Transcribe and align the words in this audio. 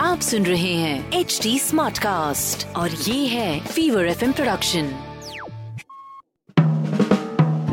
आप 0.00 0.20
सुन 0.20 0.42
रहे 0.42 0.74
हैं 0.74 1.12
एच 1.12 1.40
डी 1.42 1.58
स्मार्ट 1.58 1.98
कास्ट 1.98 2.76
और 2.76 2.90
ये 2.90 3.26
है 3.26 3.60
Fever 3.60 4.06
F 4.06 4.24
production 4.24 4.90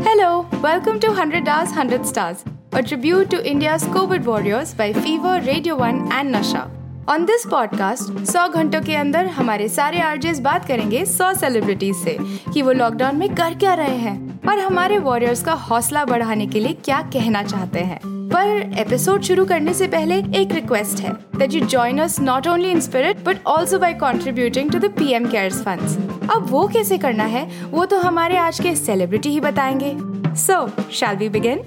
Hello, 0.08 0.46
welcome 0.64 1.00
to 1.00 1.12
100 1.12 1.48
Hours 1.48 1.72
100 1.72 2.06
Stars, 2.06 2.44
a 2.74 2.84
tribute 2.84 3.30
to 3.30 3.52
India's 3.52 3.84
COVID 3.84 4.24
warriors 4.24 4.74
by 4.74 4.94
Fever, 4.94 5.42
Radio 5.48 5.76
1 5.76 6.12
and 6.12 6.32
Nasha. 6.32 6.70
On 7.08 7.26
this 7.26 7.46
podcast, 7.46 8.26
100 8.26 8.48
घंटों 8.50 8.82
के 8.82 8.96
अंदर 8.96 9.26
हमारे 9.26 9.70
सारे 9.70 10.00
आरजेस 10.00 10.40
बात 10.40 10.68
करेंगे 10.68 11.06
100 11.06 11.34
सेलिब्रिटीज 11.34 11.96
से 11.96 12.18
कि 12.54 12.62
वो 12.62 12.72
लॉकडाउन 12.72 13.16
में 13.16 13.36
कर 13.36 13.54
क्या 13.54 13.74
रहे 13.74 13.98
हैं 13.98 14.40
और 14.50 14.60
हमारे 14.60 14.98
वॉरियर्स 15.00 15.44
का 15.44 15.54
हौसला 15.54 16.06
बढ़ाने 16.06 16.48
के 16.48 16.60
लिए 16.60 16.74
क्या 16.74 17.02
कहना 17.02 17.44
चाहते 17.44 17.80
हैं। 17.80 18.23
पर 18.36 18.80
एपिसोड 18.80 19.22
शुरू 19.22 19.46
करने 19.46 19.74
से 19.74 19.88
पहले 19.88 20.16
एक 20.40 20.54
रिक्वेस्ट 20.54 21.00
है 21.00 21.12
that 21.38 21.54
you 21.54 21.66
join 21.66 22.00
us 22.00 22.20
not 22.20 22.48
only 22.48 22.72
in 22.72 22.80
spirit 22.82 23.20
but 23.24 23.38
also 23.48 23.80
by 23.80 23.94
contributing 23.94 24.72
to 24.72 24.80
the 24.80 24.92
PM 24.98 25.30
Cares 25.32 25.62
funds 25.64 25.98
अब 26.36 26.46
वो 26.50 26.68
कैसे 26.68 26.98
करना 26.98 27.24
है, 27.24 27.44
वो 27.70 27.86
तो 27.86 27.98
हमारे 28.00 28.38
आज 28.38 28.60
के 28.60 28.76
सेलिब्रिटी 28.76 29.30
ही 29.30 29.40
बताएँगे। 29.40 29.96
So 30.36 30.68
shall 30.92 31.16
we 31.16 31.30
begin 31.30 31.60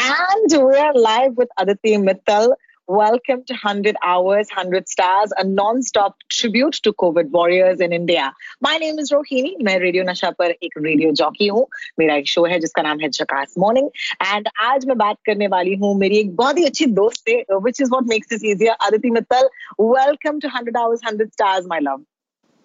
and 0.00 0.54
we 0.54 0.78
are 0.78 0.92
live 0.98 1.38
with 1.40 1.50
Aditi 1.62 1.96
Mittal. 2.06 2.52
Welcome 2.89 3.43
to 3.45 3.53
100 3.53 3.95
Hours, 4.03 4.47
100 4.55 4.87
Stars, 4.87 5.31
a 5.39 5.43
non-stop 5.43 6.17
tribute 6.29 6.73
to 6.83 6.93
COVID 6.93 7.31
warriors 7.31 7.79
in 7.79 7.91
India. 7.91 8.31
My 8.61 8.77
name 8.77 8.99
is 8.99 9.11
Rohini. 9.11 9.53
मैं 9.63 9.77
रेडियो 9.79 10.03
नशा 10.03 10.29
पर 10.39 10.51
एक 10.51 10.73
रेडियो 10.77 11.11
जॉकी 11.21 11.47
हूँ 11.47 11.65
मेरा 11.99 12.15
एक 12.15 12.27
show 12.27 12.43
है 12.45 12.59
जिसका 12.59 12.81
नाम 12.81 12.99
है 12.99 13.09
झकास 13.09 13.53
मॉर्निंग 13.59 13.87
एंड 14.25 14.49
आज 14.63 14.85
मैं 14.85 14.97
बात 14.97 15.17
करने 15.25 15.47
वाली 15.55 15.73
हूँ 15.83 15.93
मेरी 15.99 16.17
एक 16.17 16.35
बहुत 16.35 16.57
ही 16.57 16.65
अच्छी 16.65 16.85
दोस्त 16.99 17.29
से 17.29 17.35
which 17.65 17.81
is 17.81 17.89
what 17.91 18.03
makes 18.09 18.29
this 18.29 18.43
easier 18.51 18.75
Aditi 18.87 19.09
Mittal 19.17 19.49
welcome 19.81 20.39
to 20.39 20.49
100 20.57 20.75
Hours, 20.81 21.01
100 21.09 21.31
Stars, 21.37 21.71
my 21.71 21.79
love. 21.87 22.03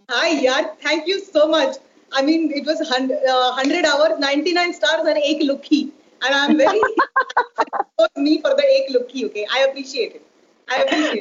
Hi, 0.08 0.28
yeah, 0.42 0.68
thank 0.84 1.08
you 1.12 1.18
so 1.20 1.46
much. 1.48 1.80
I 2.12 2.22
mean, 2.22 2.50
it 2.60 2.66
was 2.66 2.80
100, 2.80 3.18
uh, 3.36 3.52
100 3.56 3.84
hours, 3.86 4.18
99 4.18 4.72
stars, 4.74 5.10
and 5.14 5.24
ek 5.32 5.48
lukhi. 5.52 5.80
and 6.21 6.35
I'm 6.35 6.57
very 6.57 6.79
for 7.97 8.09
me 8.17 8.41
for 8.41 8.53
the 8.55 8.63
ek 8.63 8.93
lucky. 8.93 9.25
Okay, 9.25 9.45
I 9.51 9.65
appreciate 9.69 10.15
it. 10.15 10.21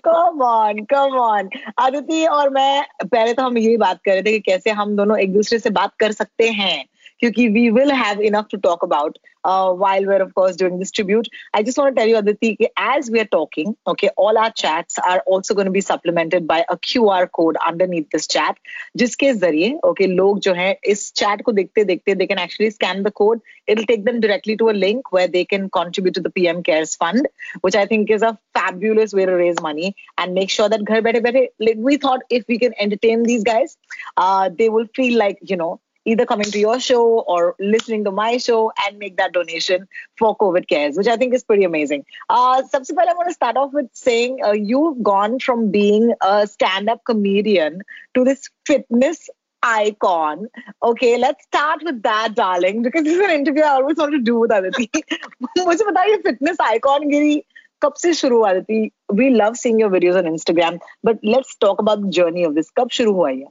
Come 0.04 0.42
on 0.42 0.78
come 0.84 1.16
on 1.18 1.48
Aditi 1.78 2.24
और 2.26 2.50
मैं 2.50 2.84
पहले 3.04 3.34
तो 3.34 3.42
हम 3.42 3.58
यही 3.58 3.76
बात 3.76 4.00
कर 4.04 4.12
रहे 4.12 4.22
थे 4.22 4.32
कि 4.32 4.40
कैसे 4.40 4.70
हम 4.70 4.96
दोनों 4.96 5.18
एक 5.18 5.32
दूसरे 5.32 5.58
से 5.58 5.70
बात 5.70 5.92
कर 6.00 6.12
सकते 6.12 6.48
हैं 6.48 6.84
क्योंकि 7.21 7.47
we 7.53 7.69
will 7.71 7.93
have 8.01 8.21
enough 8.21 8.47
to 8.49 8.57
talk 8.57 8.83
about 8.83 9.17
uh, 9.43 9.71
while 9.73 10.05
we're 10.05 10.21
of 10.21 10.33
course 10.35 10.55
doing 10.55 10.79
this 10.79 10.91
tribute. 10.91 11.27
I 11.53 11.63
just 11.63 11.77
want 11.77 11.95
to 11.95 11.99
tell 11.99 12.07
you 12.07 12.17
Aditi 12.17 12.55
कि 12.57 12.67
as 12.77 13.09
we 13.09 13.19
are 13.19 13.25
talking, 13.25 13.75
okay, 13.87 14.09
all 14.17 14.37
our 14.37 14.51
chats 14.51 14.99
are 14.99 15.19
also 15.25 15.53
going 15.53 15.65
to 15.65 15.71
be 15.71 15.81
supplemented 15.81 16.47
by 16.47 16.65
a 16.69 16.77
QR 16.77 17.27
code 17.31 17.57
underneath 17.65 18.09
this 18.11 18.27
chat, 18.27 18.57
जिसके 18.97 19.33
जरिए 19.39 19.79
okay 19.91 20.07
लोग 20.07 20.39
जो 20.47 20.53
हैं 20.53 20.75
इस 20.93 21.13
chat 21.13 21.41
को 21.43 21.51
देखते 21.59 21.83
देखते 21.85 22.17
they 22.17 22.27
can 22.27 22.39
actually 22.39 22.69
scan 22.69 23.03
the 23.03 23.11
code. 23.11 23.41
It'll 23.67 23.85
take 23.85 24.05
them 24.05 24.19
directly 24.19 24.57
to 24.57 24.69
a 24.69 24.75
link 24.85 25.11
where 25.11 25.27
they 25.27 25.45
can 25.45 25.69
contribute 25.69 26.15
to 26.15 26.21
the 26.21 26.29
PM 26.29 26.63
Cares 26.63 26.95
Fund, 26.95 27.27
which 27.61 27.75
I 27.75 27.85
think 27.85 28.09
is 28.09 28.21
a 28.21 28.37
fabulous 28.53 29.13
way 29.13 29.25
to 29.25 29.33
raise 29.33 29.61
money 29.61 29.95
and 30.17 30.33
make 30.33 30.49
sure 30.49 30.69
that 30.69 30.81
घर 30.85 31.01
बैठे 31.01 31.21
बैठे 31.27 31.47
like 31.59 31.77
we 31.77 31.97
thought 31.97 32.21
if 32.29 32.45
we 32.47 32.57
can 32.57 32.73
entertain 32.79 33.23
these 33.23 33.43
guys, 33.43 33.77
uh, 34.17 34.49
they 34.57 34.69
will 34.69 34.87
feel 34.95 35.17
like 35.17 35.37
you 35.41 35.57
know 35.57 35.79
either 36.05 36.25
coming 36.25 36.49
to 36.51 36.59
your 36.59 36.79
show 36.79 37.19
or 37.19 37.55
listening 37.59 38.03
to 38.03 38.11
my 38.11 38.37
show 38.37 38.71
and 38.83 38.97
make 38.97 39.17
that 39.17 39.33
donation 39.33 39.87
for 40.17 40.35
COVID 40.37 40.67
cares, 40.67 40.95
which 40.97 41.07
I 41.07 41.17
think 41.17 41.33
is 41.33 41.43
pretty 41.43 41.65
amazing. 41.65 42.05
Uh, 42.29 42.61
सबसे 42.63 42.95
पहले 42.95 43.09
I 43.09 43.13
want 43.13 43.27
to 43.27 43.33
start 43.33 43.57
off 43.57 43.73
with 43.73 43.89
saying 43.93 44.39
uh, 44.43 44.53
you've 44.53 45.03
gone 45.03 45.39
from 45.39 45.69
being 45.71 46.13
a 46.21 46.47
stand-up 46.47 47.03
comedian 47.05 47.81
to 48.15 48.23
this 48.23 48.49
fitness 48.65 49.29
icon. 49.61 50.47
Okay, 50.81 51.17
let's 51.17 51.43
start 51.43 51.83
with 51.83 52.01
that, 52.03 52.33
darling, 52.33 52.81
because 52.81 53.03
this 53.03 53.17
is 53.17 53.19
an 53.19 53.31
interview 53.31 53.61
I 53.63 53.75
always 53.75 53.97
want 53.97 54.13
to 54.13 54.19
do 54.19 54.39
with 54.39 54.51
Aditi. 54.51 54.89
मुझे 55.59 55.85
बताओ 55.91 56.05
ये 56.05 56.23
fitness 56.23 56.57
icon 56.61 57.09
गिरी 57.11 57.43
कब 57.81 57.93
से 57.93 58.13
शुरू 58.13 58.37
हुआ 58.37 58.53
थी? 58.69 58.91
We 59.13 59.29
love 59.29 59.57
seeing 59.57 59.79
your 59.79 59.89
videos 59.89 60.17
on 60.17 60.25
Instagram, 60.33 60.79
but 61.03 61.19
let's 61.23 61.55
talk 61.55 61.79
about 61.79 62.01
the 62.01 62.09
journey 62.09 62.43
of 62.43 62.55
this. 62.55 62.69
कब 62.79 62.89
शुरू 62.89 63.13
हुआ 63.13 63.29
ये? 63.29 63.45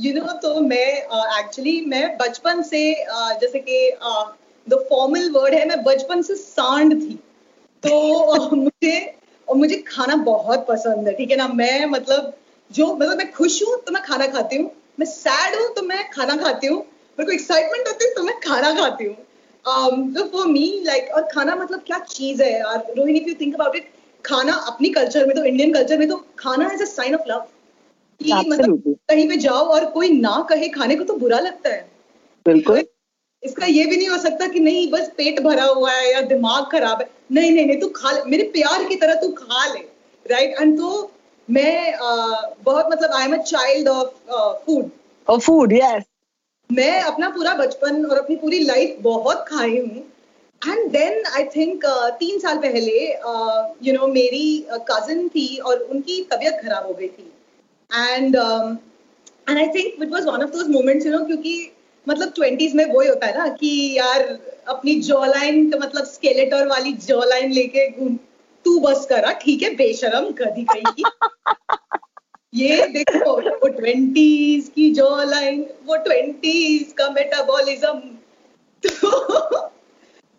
You 0.00 0.10
know, 0.14 0.32
तो 0.42 0.60
मैं 0.60 0.86
एक्चुअली 1.38 1.80
uh, 1.80 1.88
मैं 1.88 2.16
बचपन 2.18 2.62
से 2.62 2.80
uh, 3.06 3.40
जैसे 3.40 3.58
कि 3.58 3.90
द 4.66 4.74
फॉर्मल 4.90 5.28
वर्ड 5.30 5.54
है 5.54 5.66
मैं 5.68 5.82
बचपन 5.84 6.22
से 6.22 6.34
सांड 6.34 6.94
थी। 7.00 7.18
तो 7.82 8.56
मुझे 8.56 8.94
और 9.48 9.56
मुझे 9.56 9.76
खाना 9.88 10.16
बहुत 10.28 10.66
पसंद 10.68 11.08
है 11.08 11.14
ठीक 11.14 11.30
है 11.30 11.36
ना? 11.36 11.48
मैं 11.48 11.86
मतलब 11.86 12.32
जो 12.70 12.86
मतलब 12.94 13.18
मैं 13.18 13.30
खुश 13.32 13.62
हूँ 13.62 13.76
तो 13.86 13.92
मैं 13.92 14.02
खाना 14.02 14.26
खाती 14.26 14.56
हूँ। 14.56 14.70
मैं 14.98 15.06
सैड 15.06 15.60
हूँ 15.60 15.68
तो 15.74 15.82
मैं 15.82 16.08
खाना 16.10 16.36
खाती 16.42 16.66
हूँ। 16.66 16.78
मेरे 16.78 17.26
को 17.26 17.32
एक्साइटमेंट 17.32 17.88
होती 17.88 18.04
है 18.04 18.14
तो 18.14 18.22
मैं 18.22 18.38
खाना 18.40 18.74
खाती 18.80 19.04
हूँ। 19.04 19.14
तो 20.14 20.28
फॉर 20.32 20.46
मी 20.48 20.66
लाइक 20.86 21.14
और 21.14 21.28
खाना 21.32 21.56
मतलब 21.56 21.82
क्या 21.86 21.98
चीज़ 22.10 22.42
है 22.42 22.52
यार? 22.52 22.92
Rohini 22.96 23.18
if 23.18 23.28
you 23.28 23.34
think 23.40 23.54
about 23.54 23.76
it 23.76 23.92
खाना 24.24 24.52
अपनी 24.72 24.88
कल्चर 24.90 25.26
में 25.26 25.36
तो 25.36 25.44
इंडियन 25.44 25.72
कल्चर 25.74 25.98
में 25.98 26.08
तो 26.08 26.24
खाना 26.38 26.70
is 26.74 26.82
a 26.82 26.86
sign 26.86 27.14
of 27.14 27.28
love 27.28 27.46
कि 28.20 28.32
मतलब 28.48 28.82
कहीं 29.10 29.28
पे 29.28 29.36
जाओ 29.38 29.64
और 29.74 29.84
कोई 29.90 30.08
ना 30.10 30.40
कहे 30.50 30.68
खाने 30.70 30.96
को 30.96 31.04
तो 31.04 31.14
बुरा 31.16 31.38
लगता 31.40 31.70
है। 31.70 31.88
बिल्कुल। 32.46 32.84
इसका 33.42 33.66
ये 33.66 33.84
भी 33.86 33.96
नहीं 33.96 34.08
हो 34.08 34.16
सकता 34.18 34.46
कि 34.48 34.60
नहीं 34.60 34.90
बस 34.90 35.08
पेट 35.16 35.40
भरा 35.42 35.64
हुआ 35.66 35.92
है 35.92 36.12
या 36.12 36.20
दिमाग 36.28 36.64
खराब 36.72 37.00
है। 37.00 37.08
नहीं 37.32 37.50
नहीं 37.50 37.66
नहीं 37.66 37.78
तू 37.80 37.88
खा 37.96 38.10
ले। 38.10 38.22
मेरे 38.30 38.42
प्यार 38.52 38.84
की 38.84 38.96
तरह 38.96 39.14
तू 39.20 39.28
खा 39.32 39.66
ले 39.72 39.80
राइट 40.26 40.60
एंड 40.60 40.76
तो 40.78 41.10
मैं 41.48 41.94
बहुत 42.64 42.86
मतलब 42.90 43.12
I 43.12 43.24
am 43.24 43.34
a 43.34 43.42
child 43.44 43.88
of 43.88 44.08
food 44.66 44.90
और 45.28 45.40
फ़ूड 45.40 45.72
यस 45.72 46.04
मैं 46.70 47.00
अपना 47.02 47.28
पूरा 47.30 47.54
बचपन 47.56 48.04
और 48.06 48.18
अपनी 48.18 48.36
पूरी 48.36 48.58
लाइफ 48.64 48.96
बहुत 49.02 49.44
खाई 49.48 49.78
हूँ। 49.78 50.04
एंड 50.62 50.90
देन 50.92 51.22
आई 51.26 51.44
थिंक 51.56 51.84
तीन 52.18 52.38
साल 52.38 52.58
पहले 52.58 52.98
यू 53.86 53.92
नो 53.94 54.06
मेरी 54.08 54.46
कजिन 54.90 55.28
थी 55.28 55.56
और 55.58 55.78
उनकी 55.80 56.20
तबीयत 56.32 56.60
खराब 56.62 56.86
हो 56.86 56.92
गई 56.94 57.08
थी। 57.08 57.29
And 57.90 58.36
and 58.36 59.58
I 59.58 59.66
think 59.66 60.02
it 60.02 60.10
was 60.10 60.24
one 60.24 60.42
of 60.42 60.50
those 60.50 60.68
moments 60.68 61.06
you 61.06 61.12
know 61.12 61.24
क्योंकि 61.26 61.54
मतलब 62.06 62.32
ट्वेंटीज 62.34 62.74
में 62.74 62.84
वही 62.86 63.08
होता 63.08 63.26
है 63.26 63.38
ना 63.38 63.48
कि 63.54 63.70
यार 63.98 64.22
अपनी 64.68 64.94
जॉ 65.00 65.24
लाइन 65.26 65.66
मतलब 65.74 66.04
स्केलेटर 66.06 66.66
वाली 66.66 66.92
जॉ 67.06 67.22
लाइन 67.24 67.52
लेके 67.52 67.88
घूम 67.90 68.16
तू 68.64 68.78
बस 68.80 69.06
करा 69.10 69.32
ठीक 69.42 69.62
है 69.62 69.74
बेशरम 69.76 70.30
गधी 70.40 70.64
कहीं 70.64 70.92
की 70.92 71.04
ये 72.54 72.86
देखो 72.92 73.34
वो 73.34 73.68
ट्वेंटीज 73.68 74.68
की 74.74 74.90
जॉ 74.94 75.08
लाइन 75.24 75.66
वो 75.86 75.96
ट्वेंटीज 76.04 76.92
का 76.98 77.10
मेटाबॉलिज्म 77.10 77.98
तो 78.82 79.68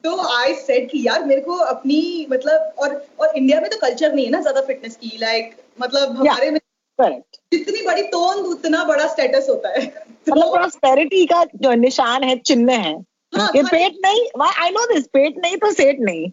तो 0.04 0.16
आई 0.36 0.54
सेट 0.58 0.90
कि 0.92 1.06
यार 1.08 1.24
मेरे 1.26 1.42
को 1.42 1.56
अपनी 1.74 2.28
मतलब 2.32 2.74
और 2.80 2.96
और 3.20 3.38
इंडिया 3.38 3.60
में 3.62 3.70
तो 3.70 3.78
कल्चर 3.78 4.14
नहीं 4.14 4.26
है 4.26 4.32
ना 4.32 4.42
ज़्यादा 4.42 4.62
फिटनेस 4.62 4.96
की 4.96 5.18
लाइक 5.18 5.46
like, 5.46 5.60
मतलब 5.80 6.16
हमारे 6.18 6.42
yeah. 6.42 6.54
में 6.54 6.60
करेक्ट 7.02 7.40
जितनी 7.54 7.82
बड़ी 7.86 8.04
तोंद 8.10 8.46
उतना 8.48 8.84
बड़ा 8.86 9.08
स्टेटस 9.08 9.48
होता 9.50 9.70
है। 9.70 9.86
मतलब 10.30 10.54
प्रॉस्पेरिटी 10.54 11.26
का 11.26 11.44
जो 11.56 11.74
निशान 11.76 12.24
है 12.24 12.38
चिन्ह 12.40 12.74
है। 12.74 12.94
हाँ, 13.34 13.50
ये 13.56 13.62
हाँ। 13.62 13.70
पेट 13.72 13.98
नहीं 14.06 14.22
आई 14.62 14.70
नो 14.70 14.86
दिस 14.94 15.08
पेट 15.14 15.38
नहीं 15.38 15.58
तो 15.58 15.72
सेठ 15.74 16.00
नहीं। 16.00 16.30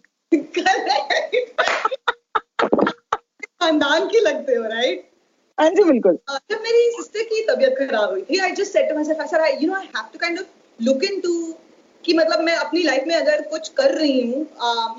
खानदान 3.61 4.07
की 4.07 4.19
लगते 4.19 4.55
हो 4.55 4.63
राइट 4.63 5.07
हाँ 5.57 5.69
जी 5.69 5.83
बिल्कुल। 5.83 6.17
जब 6.51 6.61
मेरी 6.63 6.83
सिस्टर 6.91 7.23
की 7.23 7.41
तबीयत 7.49 7.75
खराब 7.79 8.11
हुई 8.11 8.21
थी 8.21 8.39
I 8.39 8.51
just 8.51 8.73
said 8.73 8.89
to 8.89 8.95
myself 9.03 9.21
sir 9.31 9.45
you 9.61 9.67
know 9.67 9.75
I 9.75 9.85
have 9.95 10.05
to 10.13 10.19
kind 10.19 10.39
of 10.39 10.83
look 10.83 11.03
into 11.03 11.33
कि 12.03 12.13
मतलब 12.13 12.39
मैं 12.39 12.55
अपनी 12.55 12.83
लाइफ 12.83 13.03
में 13.07 13.15
अगर 13.15 13.41
कुछ 13.49 13.69
कर 13.77 13.93
रही 13.95 14.21
हूँ 14.21 14.41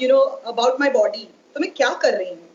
you 0.02 0.08
know 0.08 0.18
about 0.52 0.80
my 0.80 0.90
body 0.90 1.28
तो 1.54 1.60
मैं 1.60 1.70
क्या 1.70 1.88
कर 2.02 2.14
रही 2.14 2.30
हूँ? 2.30 2.49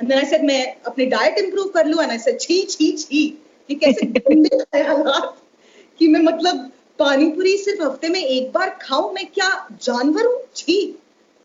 एंड 0.00 0.08
देन 0.08 0.18
आई 0.18 0.24
सेड 0.24 0.44
मैं 0.44 0.62
अपनी 0.86 1.06
डाइट 1.06 1.38
इंप्रूव 1.38 1.68
कर 1.68 1.86
लूँ? 1.86 2.02
एंड 2.02 2.10
आई 2.10 2.18
सेड 2.18 2.40
छी 2.40 2.62
छी 2.70 2.90
छी. 2.92 3.26
ये 3.68 3.76
कैसे 3.76 4.06
गंदे 4.06 4.64
ख्यालात 4.64 5.36
कि 5.98 6.08
मैं 6.08 6.20
मतलब 6.20 6.70
पानी 6.98 7.28
पूरी 7.30 7.56
सिर्फ़ 7.58 7.82
हफ़्ते 7.82 8.08
में 8.08 8.20
एक 8.20 8.52
बार 8.52 8.70
खाऊं? 8.82 9.12
मैं 9.12 9.26
क्या 9.26 9.50
जानवर 9.82 10.26
हूँ? 10.26 10.40
छी। 10.56 10.78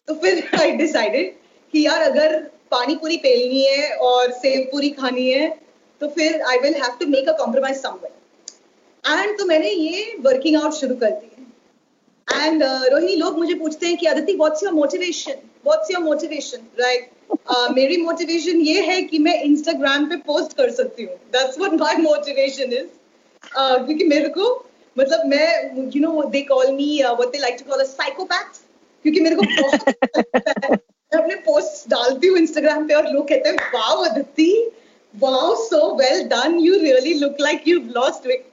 तो 0.07 0.13
फिर 0.15 0.49
आई 0.61 0.71
डिसाइडेड 0.71 1.33
कि 1.73 1.85
यार 1.85 2.01
अगर 2.01 2.39
पानी 2.71 2.95
पूरी 2.95 3.17
पेलनी 3.17 3.61
है 3.61 3.91
और 4.07 4.31
सेव 4.31 4.67
पूरी 4.71 4.89
खानी 4.89 5.29
है 5.31 5.47
तो 6.01 6.07
फिर 6.07 6.41
I 6.41 6.57
will 6.57 6.73
have 6.73 6.97
to 6.99 7.05
make 7.07 7.29
a 7.29 7.37
compromise 7.37 7.77
somewhere 7.77 9.19
and 9.19 9.37
तो 9.39 9.45
मैंने 9.45 9.69
ये 9.69 10.15
वर्किंग 10.19 10.61
आउट 10.61 10.73
शुरू 10.73 10.95
कर 10.95 11.09
दी 11.11 11.29
है। 11.37 12.47
एंड 12.47 12.63
रोहिणी, 12.63 13.15
लोग 13.15 13.37
मुझे 13.37 13.53
पूछते 13.53 13.87
हैं 13.87 13.97
कि 13.97 14.05
Aditi 14.05 14.33
what's 14.35 14.63
your 14.63 14.73
motivation 14.73 15.41
what's 15.65 15.91
your 15.91 16.03
motivation 16.03 16.67
right 16.79 17.09
मेरी 17.75 17.97
मोटिवेशन 17.97 18.61
ये 18.61 18.81
है 18.81 19.01
कि 19.01 19.19
मैं 19.19 19.41
इंस्टाग्राम 19.43 20.05
पे 20.09 20.15
पोस्ट 20.25 20.57
कर 20.57 20.71
सकती 20.71 21.03
हूँ। 21.03 21.15
That's 21.33 21.57
what 21.59 21.73
my 21.79 21.95
motivation 21.97 22.73
is 22.73 22.87
क्योंकि 23.55 24.05
मेरे 24.05 24.29
को 24.29 24.49
मतलब 24.97 25.25
मैं 25.27 25.47
you 25.95 26.01
know 26.01 26.23
they 26.31 26.41
call 26.51 26.71
me 26.71 26.89
what 27.03 27.31
they 27.31 27.37
like 27.37 27.57
to 27.59 27.69
call 27.69 27.79
a 27.79 27.87
psychopath 27.87 28.61
क्योंकि 29.05 29.19
मेरे 29.19 29.35
को 29.35 29.41
मैं 29.41 30.77
अपने 31.11 31.35
पोस्ट 31.45 31.89
डालती 31.89 32.27
हूँ 32.27 32.37
इंस्टाग्राम 32.37 32.87
पे 32.87 32.93
और 32.93 33.11
लोग 33.13 33.27
कहते 33.29 33.49
हैं 33.49 33.55
wow 33.73 34.03
Aditi 34.05 34.53
wow 35.13 35.55
so 35.65 35.79
well 35.95 36.23
done 36.29 36.59
you 36.59 36.79
really 36.79 37.13
look 37.19 37.41
like 37.41 37.67
you 37.67 37.79
lost 37.97 38.27
weight 38.27 38.45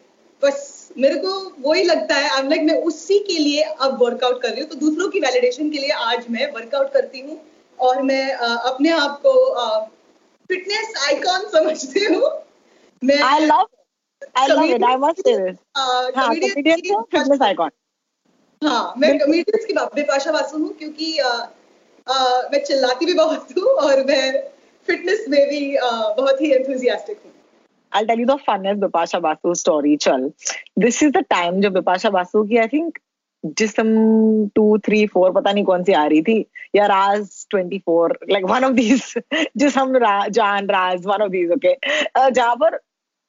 बस, 0.42 0.88
मेरे 0.98 1.14
को 1.16 1.30
वही 1.60 1.82
लगता 1.84 2.14
है। 2.14 2.28
आई 2.30 2.48
लाइक 2.48 2.62
मैं 2.62 2.74
उसी 2.82 3.18
के 3.18 3.38
लिए 3.38 3.62
अब 3.62 4.02
वर्कआउट 4.02 4.40
कर 4.42 4.50
रही 4.50 4.60
हूँ। 4.60 4.68
तो 4.70 4.76
दूसरों 4.76 5.08
की 5.08 5.20
वैलिडेशन 5.20 5.70
के 5.70 5.78
लिए 5.78 5.90
आज 5.90 6.24
मैं 6.30 6.50
वर्कआउट 6.52 6.92
करती 6.92 7.20
हूँ। 7.20 7.40
और 7.80 8.02
मैं 8.02 8.36
uh, 8.36 8.58
अपने 8.72 8.90
आप 8.90 9.20
को 9.26 9.32
फिटनेस 10.50 10.92
आइकॉन 11.06 11.48
समझती 11.48 12.04
हूँ। 12.04 12.30
मैं 13.04 13.20
I 13.22 13.46
love 13.46 13.66
I 14.38 14.48
love 14.48 14.62
it 14.64 14.84
I 14.84 14.96
हाँ 15.76 16.12
कॉमेडियन 16.12 17.02
फिटनेस 17.02 17.42
आइकॉन 17.42 17.70
हाँ 18.62 18.94
मैं 18.98 19.18
कॉमेडियंस 19.18 19.64
की 19.64 19.72
बिपाशा 19.72 20.30
वासु 20.30 20.58
हूँ 20.58 20.72
क्योंकि 20.74 21.18
uh, 21.22 21.46
uh, 22.06 22.52
मैं 22.52 22.64
चिल्लाती 22.64 23.06
भी 23.06 23.14
बहुत 23.14 23.58
हूँ 23.58 23.66
और 23.66 24.04
मैं 24.04 24.42
फिटनेस 24.86 25.24
में 25.28 25.48
भी 25.48 25.76
uh, 25.76 26.16
बहुत 26.16 26.40
ही 26.40 26.52
एंथुसियास्टिक 26.52 27.20
हूँ। 27.24 27.32
I'll 27.92 28.06
tell 28.06 28.18
you 28.18 28.26
the 28.26 28.38
funnest 28.48 28.80
Bipasha 28.80 29.18
Basu 29.22 29.54
story. 29.54 29.96
Chal, 29.96 30.32
this 30.76 31.02
is 31.02 31.12
the 31.12 31.22
time 31.34 31.60
जब 31.62 31.76
Bipasha 31.76 32.10
Basu 32.12 32.48
की 32.48 32.58
I 32.58 32.66
think 32.66 32.98
Jism 33.46 33.88
two 34.48 34.78
three 34.78 35.06
four 35.06 35.30
पता 35.32 35.52
नहीं 35.52 35.64
कौन 35.64 35.84
सी 35.84 35.92
आ 35.92 36.06
रही 36.06 36.22
थी। 36.22 36.46
या 37.54 37.60
Raaz 37.60 37.68
twenty 37.68 37.78
four 37.78 38.18
like 38.30 38.44
one 38.44 38.64
of 38.64 38.72
these 38.72 39.14
Jism 39.56 39.96
रा, 39.96 40.28
जान 40.28 40.66
Raaz 40.66 41.06
one 41.06 41.22
of 41.22 41.30
these 41.30 41.50
okay 41.50 41.76
जहाँ 42.30 42.56
पर 42.56 42.78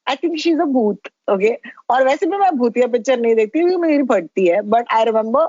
I 0.08 0.16
think 0.16 0.38
she 0.38 0.50
is 0.50 0.60
a 0.60 0.64
bhoot 0.64 1.00
okay 1.32 1.58
और 1.90 2.04
वैसे 2.04 2.26
भी 2.26 2.36
मैं 2.36 2.50
भूतिया 2.50 2.86
पिक्चर 2.86 3.20
नहीं 3.20 3.34
देखती 3.34 3.58
क्योंकि 3.58 3.76
मेरी 3.76 4.02
फटती 4.02 4.46
है 4.46 4.62
बट 4.62 4.84
आई 4.92 5.04
रिमेम्बर 5.04 5.48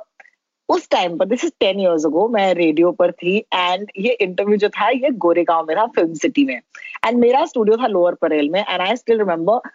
उस 0.70 0.90
टाइम 0.90 1.18
पर 1.18 1.26
this 1.26 1.46
is 1.46 1.52
ten 1.60 1.80
years 1.80 2.06
ago 2.06 2.28
मैं 2.28 2.54
रेडियो 2.54 2.92
पर 2.92 3.12
थी 3.12 3.38
एंड 3.54 3.88
ये 4.00 4.12
इंटरव्यू 4.12 4.58
जो 4.58 4.70
था 4.70 4.90
ये 4.90 5.10
गोरेगांव 5.10 5.66
में 5.68 5.78
था 5.78 5.86
फ़िल्म 5.86 6.14
सिटी 6.14 6.46
में. 6.46 6.62
एंड 7.06 7.20
मेरा 7.20 7.46
स्टूडियो 7.46 7.78
था 7.78 7.88
लोअर 7.88 8.14
परेल 8.14 8.50
में 8.50 8.66
and 8.70 8.82
I 8.82 8.96
still 8.96 9.18
remember 9.18 9.70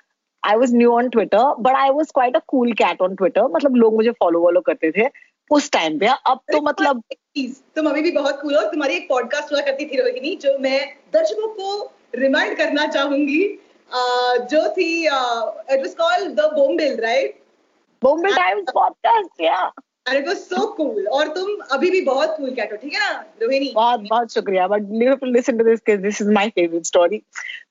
I 0.49 0.57
was 0.57 0.77
new 0.77 0.93
on 0.93 1.09
Twitter 1.09 1.55
but 1.61 1.75
I 1.75 1.91
was 1.91 2.09
quite 2.15 2.37
a 2.37 2.41
cool 2.49 2.73
cat 2.73 3.03
on 3.03 3.15
Twitter 3.15 3.43
मतलब 3.43 3.77
लोग 3.77 3.95
मुझे 3.95 4.11
फॉलो 4.11 4.41
वॉलो 4.41 4.61
करते 4.61 4.91
थे 4.91 5.09
उस 5.51 5.71
टाइम 5.73 5.99
पे। 5.99 6.07
अब 6.07 6.41
तो 6.53 6.61
मतलब 6.63 7.03
तुम 7.39 7.89
अभी 7.91 8.03
भी 8.03 8.11
बहुत 8.11 8.41
कूल 8.43 8.57
हो 8.57 8.63
तुम्हारी 8.63 8.95
एक 8.95 9.09
पॉडकास्ट 9.09 9.53
हुआ 9.53 9.61
करती 9.61 9.87
थी 9.87 9.97
रोहिणी 9.97 10.37
जो 10.37 10.59
मैं 10.59 10.95
दर्शकों 11.13 11.49
को 11.49 11.93
रिमाइंड 12.15 12.57
करना 12.57 12.87
चाहूँगी। 12.87 13.43
जो 14.51 14.69
थी 14.69 15.05
it 15.05 15.81
was 15.81 15.95
called 15.95 16.35
the 16.35 16.41
Bombil 16.41 17.01
right 17.01 17.39
Bombil 18.03 18.35
Times 18.37 18.71
podcast 18.75 19.41
या 19.41 19.73
and 20.09 20.19
it 20.19 20.27
was 20.27 20.37
so 20.37 20.67
cool 20.67 21.07
और 21.07 21.29
तुम 21.29 21.57
अभी 21.73 21.91
भी 21.91 22.01
बहुत 22.01 22.37
कूल 22.37 22.51
कैट 22.51 22.73
हो 22.73 22.77
ठीक 22.77 22.95
है 22.95 23.01
ना 23.01 23.25
रोहिणी? 23.43 23.73
बहुत 23.75 24.01
बहुत 24.01 24.33
शुक्रिया 24.33 24.67
but 24.69 24.83
you 24.83 25.09
have 25.09 25.15
to 25.15 25.27
listen 25.27 25.59
to 25.59 25.65
this 25.65 25.97
this 25.97 26.23
is 26.23 26.31
my 26.31 26.49
favourite 26.49 26.85
story 26.85 27.23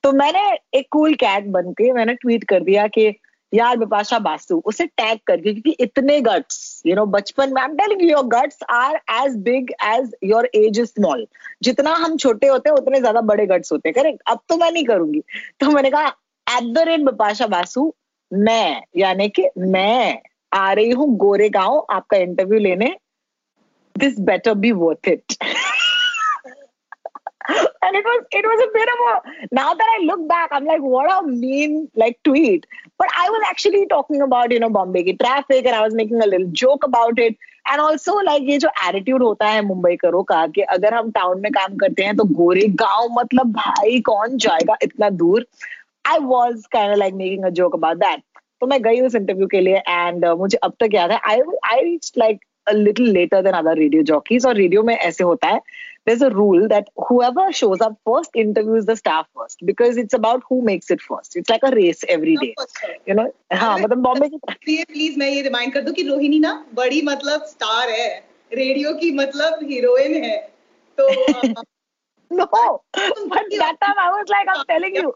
तो 0.03 0.11
मैंने 0.11 0.57
एक 0.73 0.88
कूल 0.91 1.13
कैट 1.15 1.45
बन 1.45 1.71
के 1.71 1.91
मैंने 1.94 2.13
ट्वीट 2.13 2.44
कर 2.44 2.59
दिया 2.59 2.88
कि 2.88 3.15
यार 3.56 3.78
बिपाशा 3.78 4.19
बासु 4.19 4.62
उसे 4.66 4.86
टैग 4.88 5.19
करके 5.28 5.54
क्योंकि 5.54 5.72
इतने 5.84 6.19
गट्स 6.22 6.81
यू 6.86 6.96
नो 6.96 7.06
बचपन 7.07 7.54
में 7.54 7.62
I 7.62 7.92
am 7.92 8.02
your 8.02 8.25
guts 8.30 8.57
are 8.72 8.96
as 9.13 9.36
big 9.44 9.72
as 9.86 10.16
your 10.24 10.50
age 10.56 10.80
is 10.80 10.88
small 10.88 11.25
जितना 11.63 11.94
हम 11.96 12.18
छोटे 12.18 12.48
होते 12.48 12.69
हैं, 12.69 12.75
उतने 12.78 13.00
ज़्यादा 13.00 13.22
बड़े 13.24 13.46
गट्स 13.48 13.72
होते 13.72 13.90
हैं 13.90 13.94
करेक्ट 13.96 14.22
अब 14.28 14.40
तो 14.50 14.57
मैं 14.57 14.72
नहीं 14.72 14.86
करूँगी। 14.86 15.22
तो 15.60 15.69
मैंने 15.72 15.90
कहा 15.90 16.07
at 16.48 16.74
the 16.74 16.88
rate 16.88 17.02
Bipasha 17.02 17.48
Basu 17.48 17.94
मैं, 18.31 18.81
यानी 18.98 19.30
कि 19.30 19.50
मैं 19.57 20.19
आ 20.54 20.72
रही 20.74 20.92
हूँ 20.92 21.16
गोरे 21.18 21.48
आपका 21.48 22.18
इंटरव्यू 22.18 22.60
लेने 22.60 22.96
this 23.96 24.19
better 24.19 24.54
be 24.56 24.72
worth 24.74 25.07
it 25.07 25.34
and 27.85 27.95
it 27.95 28.05
was 28.09 28.23
it 28.31 28.45
was 28.49 28.61
a 28.63 28.69
bit 28.75 28.91
of 28.93 29.01
a 29.07 29.55
now 29.57 29.73
that 29.73 29.89
I 29.95 30.03
look 30.03 30.27
back, 30.27 30.49
I'm 30.51 30.65
like, 30.65 30.85
what 30.93 31.11
a 31.11 31.27
mean 31.27 31.89
like 31.95 32.19
tweet. 32.23 32.65
But 32.99 33.09
I 33.17 33.29
was 33.29 33.43
actually 33.49 33.85
talking 33.87 34.21
about 34.21 34.51
you 34.51 34.59
know 34.59 34.69
Bombay 34.69 35.03
की 35.03 35.17
traffic 35.19 35.65
and 35.65 35.75
I 35.75 35.81
was 35.81 35.93
making 35.93 36.21
a 36.21 36.27
little 36.27 36.47
joke 36.63 36.89
about 36.91 37.27
it. 37.27 37.43
And 37.67 37.79
also 37.81 38.19
like 38.21 38.43
ये 38.49 38.57
जो 38.57 38.69
attitude 38.87 39.23
होता 39.23 39.47
है 39.49 39.61
मुंबई 39.65 39.95
करो 40.01 40.21
का 40.31 40.45
कि 40.55 40.61
अगर 40.73 40.93
हम 40.93 41.09
टाउन 41.11 41.39
में 41.41 41.51
काम 41.51 41.75
करते 41.77 42.03
हैं 42.03 42.15
तो 42.17 42.23
गोरे 42.39 42.67
गाँव 42.81 43.07
मतलब 43.13 43.51
भाई 43.53 43.99
कौन 44.09 44.37
जाएगा 44.45 44.75
इतना 44.83 45.09
दूर 45.21 45.45
I 46.09 46.19
was 46.23 46.67
kind 46.73 46.95
like 46.97 47.13
making 47.13 47.45
a 47.45 47.49
joke 47.59 47.75
about 47.75 47.97
that 47.97 48.21
तो 48.61 48.67
मैं 48.67 48.81
गई 48.81 49.01
उस 49.05 49.15
इंटरव्यू 49.15 49.47
के 49.47 49.61
लिए 49.61 49.77
एंड 49.77 50.25
uh, 50.25 50.37
मुझे 50.37 50.57
अब 50.63 50.73
तक 50.79 50.93
याद 50.93 51.11
है 51.11 51.19
I 51.29 51.41
I 51.71 51.81
reach 51.83 52.11
like 52.17 52.45
a 52.67 52.73
little 52.73 53.09
later 53.15 53.39
than 53.45 53.55
other 53.55 53.73
radio 53.79 54.03
jockeys 54.03 54.45
और 54.45 54.55
रेडियो 54.55 54.83
में 54.83 54.95
ऐसे 54.95 55.23
होता 55.23 55.47
है 55.47 55.59
there's 56.07 56.22
a 56.22 56.30
rule 56.30 56.68
that 56.68 56.90
whoever 57.07 57.52
shows 57.52 57.81
up 57.81 57.98
first 58.06 58.36
interviews 58.36 58.86
the 58.86 58.96
staff 58.96 59.28
first 59.34 59.66
because 59.66 59.98
it's 59.98 60.13
about 60.13 60.44
who 60.50 60.62
makes 60.62 60.92
it 60.96 61.02
first 61.02 61.36
it's 61.36 61.50
like 61.50 61.63
a 61.63 61.72
race 61.75 62.04
every 62.18 62.36
day 62.38 62.54
you 63.07 63.16
know 63.19 63.28
हाँ 63.54 63.78
मतलब 63.80 64.02
बॉम्बे 64.04 64.30
की 64.30 64.84
please 64.92 65.19
मैं 65.19 65.30
ये 65.30 65.42
रिमाइंड 65.42 65.74
कर 65.74 65.81
दूँ 65.81 65.94
कि 65.94 66.04
रोहिणी 66.07 66.40
ना 66.40 66.54
बड़ी 66.74 67.02
मतलब 67.12 67.46
स्टार 67.54 67.90
है 67.90 68.10
रेडियो 68.54 68.94
की 69.00 69.12
मतलब 69.16 69.60
हीरोइन 69.69 70.24
है 70.24 70.38
तो 70.98 71.07
no 72.31 72.46
but 73.31 73.52
that 73.60 73.75
time 73.81 74.00
I 74.04 74.10
was 74.12 74.30
like 74.30 74.48
I'm 74.54 74.66
telling 74.69 74.96
you 74.96 75.13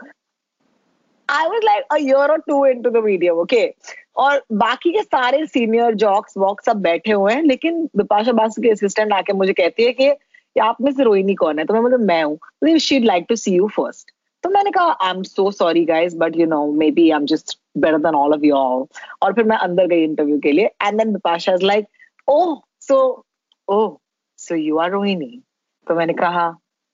I 1.29 1.47
was 1.47 1.63
like 1.63 1.83
a 1.91 1.99
year 2.01 2.27
or 2.33 2.37
two 2.49 2.63
into 2.63 2.89
the 2.89 3.01
video, 3.01 3.39
okay? 3.41 3.73
और 4.15 4.41
बाकी 4.61 4.91
के 4.91 5.01
सारे 5.03 5.45
सीनियर 5.47 5.93
जॉक्स 6.03 6.33
वॉक्स 6.37 6.65
सब 6.65 6.77
बैठे 6.81 7.11
हुए 7.11 7.33
हैं 7.33 7.43
लेकिन 7.43 7.83
बिपाशा 7.97 8.31
बासु 8.39 8.61
की 8.61 8.69
असिस्टेंट 8.69 9.13
आके 9.13 9.33
मुझे 9.33 9.53
कहती 9.53 9.83
है 9.83 9.91
कि 9.99 10.09
आप 10.59 10.81
में 10.81 10.91
से 10.91 11.03
रोहिणी 11.03 11.35
कौन 11.35 11.59
है? 11.59 11.65
तो 11.65 11.73
मैं 11.73 11.81
मतलब 11.81 11.99
मैं 11.99 12.23
हूँ। 12.23 12.77
She'd 12.77 13.05
like 13.05 13.25
to 13.29 13.35
see 13.35 13.51
you 13.55 13.67
first 13.67 14.11
तो 14.43 14.49
मैंने 14.49 14.71
कहा 14.71 14.91
I 15.01 15.09
am 15.09 15.23
so 15.23 15.49
sorry 15.51 15.83
guys 15.85 16.17
but 16.17 16.37
you 16.37 16.45
know 16.47 16.65
maybe 16.91 17.09
I 17.11 17.17
am 17.19 17.25
just 17.25 17.57
better 17.77 17.97
than 17.97 18.15
all 18.15 18.33
of 18.33 18.45
you 18.45 18.55
all 18.55 18.85
और 19.21 19.33
फिर 19.33 19.43
मैं 19.43 19.57
अंदर 19.57 19.87
गई 19.87 20.03
इंटरव्यू 20.03 20.39
के 20.39 20.51
लिए 20.51 20.65
and 20.65 20.97
then 20.97 21.13
Bipasha 21.13 21.53
is 21.53 21.65
like 21.65 21.85
oh 22.27 22.61
so 22.81 23.25
oh 23.67 23.97
so 24.37 24.55
you 24.55 24.77
are 24.77 24.91
Rohini? 24.91 25.41
तो 25.87 25.95
मैंने 25.95 26.13
कहा 26.13 26.47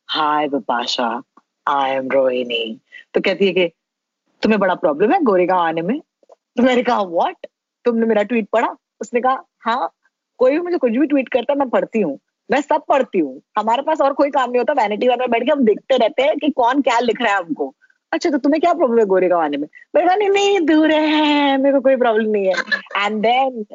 hi 0.10 0.48
Bipasha 0.48 1.22
I 1.68 1.92
am 1.92 2.10
Rohini. 2.12 2.80
तो 3.14 3.22
कहती 3.22 3.48
है 3.48 3.54
कि, 3.54 3.68
तुम्हें 4.42 4.60
बड़ा 4.60 4.76
प्रॉब्लम 4.76 5.12
है 5.12 5.22
गोरेगांव 5.24 5.60
आने 5.60 5.82
में? 5.82 6.00
तो 6.32 6.64
मैंने 6.64 6.84
कहा 6.84 7.02
व्हाट 7.02 7.48
तुमने 7.86 8.06
मेरा 8.06 8.24
ट्वीट 8.24 8.50
पढ़ा? 8.50 8.76
उसने 9.02 9.22
कहा 9.22 9.44
हाँ 9.60 9.90
कोई 10.38 10.52
भी 10.52 10.60
मुझे 10.60 10.78
कुछ 10.78 10.92
भी 10.92 11.08
ट्वीट 11.08 11.30
करता, 11.30 11.56
मैं 11.56 11.70
पढ़ती 11.70 12.02
हूँ. 12.02 12.20
मैं 12.52 12.62
सब 12.62 12.84
पढ़ती 12.90 13.20
हूँ। 13.20 13.42
हमारे 13.58 13.82
पास 13.82 14.02
और 14.02 14.14
कोई 14.14 14.30
काम 14.30 14.50
नहीं 14.50 14.60
होता। 14.60 14.74
वैनिटी 14.74 15.08
वाले 15.08 15.20
में 15.20 15.32
बैठ 15.32 15.44
के 15.44 15.52
हम 15.52 15.64
देखते 15.66 15.98
रहते 15.98 16.24
हैं 16.24 16.38
कि 16.38 16.50
कौन 16.50 16.82
क्या 16.82 17.00
लिख 17.00 17.22
रहा 17.22 17.34
है 17.34 17.40
हमको। 17.40 17.74
अच्छा 18.14 18.30
तो 18.30 18.38
तुम्हें 18.38 18.60
क्या 18.62 18.74
प्रॉब्लम 18.74 19.00
है 19.00 19.06
गोरेगांव 19.06 19.42
आने 19.42 19.58
में? 19.58 19.68
कहा 19.96 20.16
नहीं 20.16 20.30
नहीं 20.30 20.60
दूर 20.66 20.92
है 20.92 21.58
मेरे 21.58 21.74
को 21.74 21.82
कोई 21.82 21.96
प्रॉब्लम 21.96 22.30
नहीं 22.32 22.46
है। 22.46 23.06
And 23.06 23.22
then 23.22 23.66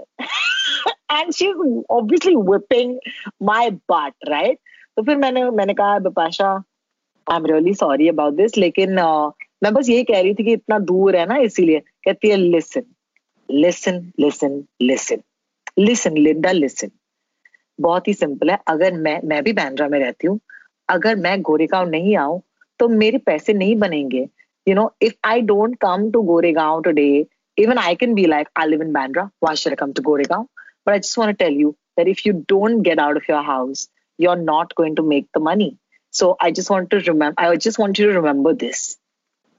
and 1.11 1.33
she 1.33 1.49
obviously 1.91 2.35
wiping 2.51 2.99
my 3.43 3.71
but 3.71 4.29
right 4.29 4.59
तो 4.97 5.03
फिर 5.03 5.17
मैंने 5.17 5.45
मैंने 5.51 5.75
कहा 5.75 5.99
Bipasha 5.99 6.53
I 7.27 7.37
am 7.37 7.47
really 7.47 7.75
sorry 7.75 8.09
about 8.09 8.35
this 8.35 8.57
लेकिन 8.59 9.01
uh, 9.01 9.31
मैं 9.63 9.73
बस 9.75 9.89
यही 9.89 10.05
कह 10.05 10.21
रही 10.21 10.35
थी 10.35 10.45
कि 10.45 10.53
इतना 10.53 10.79
दूर 10.79 11.17
है 11.17 11.27
ना 11.27 11.37
इसीलिए। 11.39 11.81
कहती 12.05 12.29
है 12.29 12.37
listen 12.37 12.83
listen 13.51 14.01
listen 14.21 14.63
listen 14.83 15.23
listen 15.79 16.17
Linda 16.17 16.53
listen 16.53 16.91
बहुत 17.81 18.09
ही 18.09 18.15
सिंपल 18.15 18.51
है। 18.51 18.59
अगर 18.69 18.93
मैं 19.07 19.21
मैं 19.29 19.43
भी 19.45 19.53
बैंड्रा 19.53 19.89
में 19.89 19.99
रहती 19.99 20.27
हूँ, 20.27 20.39
अगर 20.89 21.17
मैं 21.17 21.41
गोरेगांव 21.43 21.89
नहीं 21.89 22.17
आऊँ 22.17 22.41
तो 22.81 22.89
मेरे 22.89 23.19
पैसे 23.27 23.53
नहीं 23.53 23.77
बनेंगे। 23.79 24.29
You 24.67 24.75
know 24.75 24.93
if 25.03 25.15
I 25.29 25.41
don't 25.43 25.77
come 25.81 26.11
to 26.11 26.23
Goregaon 26.23 26.83
today 26.83 27.07
even 27.59 27.79
I 27.79 27.95
can 28.01 28.15
be 28.15 28.27
like 28.27 28.49
I 28.61 28.69
live 28.69 28.83
in 28.83 28.93
Bandra 28.93 29.29
why 29.45 29.57
should 29.57 29.75
come 29.79 29.93
to 29.93 30.03
Goregaon 30.03 30.43
but 30.87 30.93
I 30.93 30.99
just 30.99 31.19
want 31.19 31.31
to 31.31 31.45
tell 31.45 31.61
you 31.61 31.71
that 31.99 32.09
if 32.09 32.23
you 32.27 32.33
don't 32.49 32.81
get 32.85 33.01
out 33.01 33.17
of 33.17 33.31
your 33.31 33.45
house 33.45 33.89
you 34.19 34.31
are 34.31 34.39
not 34.39 34.73
going 34.77 34.97
to 34.97 35.07
make 35.09 35.27
the 35.39 35.43
money 35.43 35.77
so 36.15 36.37
I 36.45 36.53
just 36.53 36.71
want 36.71 36.91
to 36.91 36.97
remember 36.99 37.45
I 37.45 37.57
just 37.57 37.81
want 37.81 37.97
to 37.97 38.11
remember 38.11 38.53
this 38.65 38.89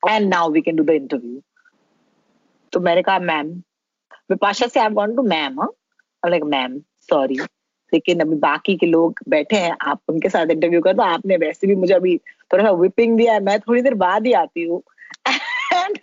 and 0.03 0.29
now 0.29 0.51
we 0.51 0.61
can 0.61 0.75
do 0.75 0.83
the 0.83 0.89
interview 0.89 1.41
तो 2.73 2.79
मैंने 2.79 3.01
कहा 3.01 3.19
ma'am 3.19 3.53
से 4.33 4.79
I 4.79 4.87
want 4.91 5.15
to 5.15 5.23
ma'am 5.23 5.61
like 6.23 6.43
ma'am 6.53 6.79
sorry 7.09 7.39
लेकिन 7.93 8.19
अभी 8.19 8.35
बाकी 8.45 8.75
के 8.77 8.85
लोग 8.85 9.19
बैठे 9.29 9.57
हैं 9.57 9.75
आप 9.81 10.01
उनके 10.09 10.29
साथ 10.29 10.51
इंटरव्यू 10.51 10.81
कर 10.81 10.93
दो 10.93 11.03
आपने 11.03 11.37
वैसे 11.37 11.67
भी 11.67 11.75
मुझे 11.75 11.93
अभी 11.93 12.17
थोड़ा 12.53 12.63
सा 12.63 12.71
विपिंग 12.81 13.17
दिया 13.17 13.33
है 13.33 13.43
मैं 13.43 13.59
थोड़ी 13.59 13.81
देर 13.81 13.93
बाद 14.05 14.25
ही 14.27 14.33
आती 14.43 14.63
हूँ 14.67 14.81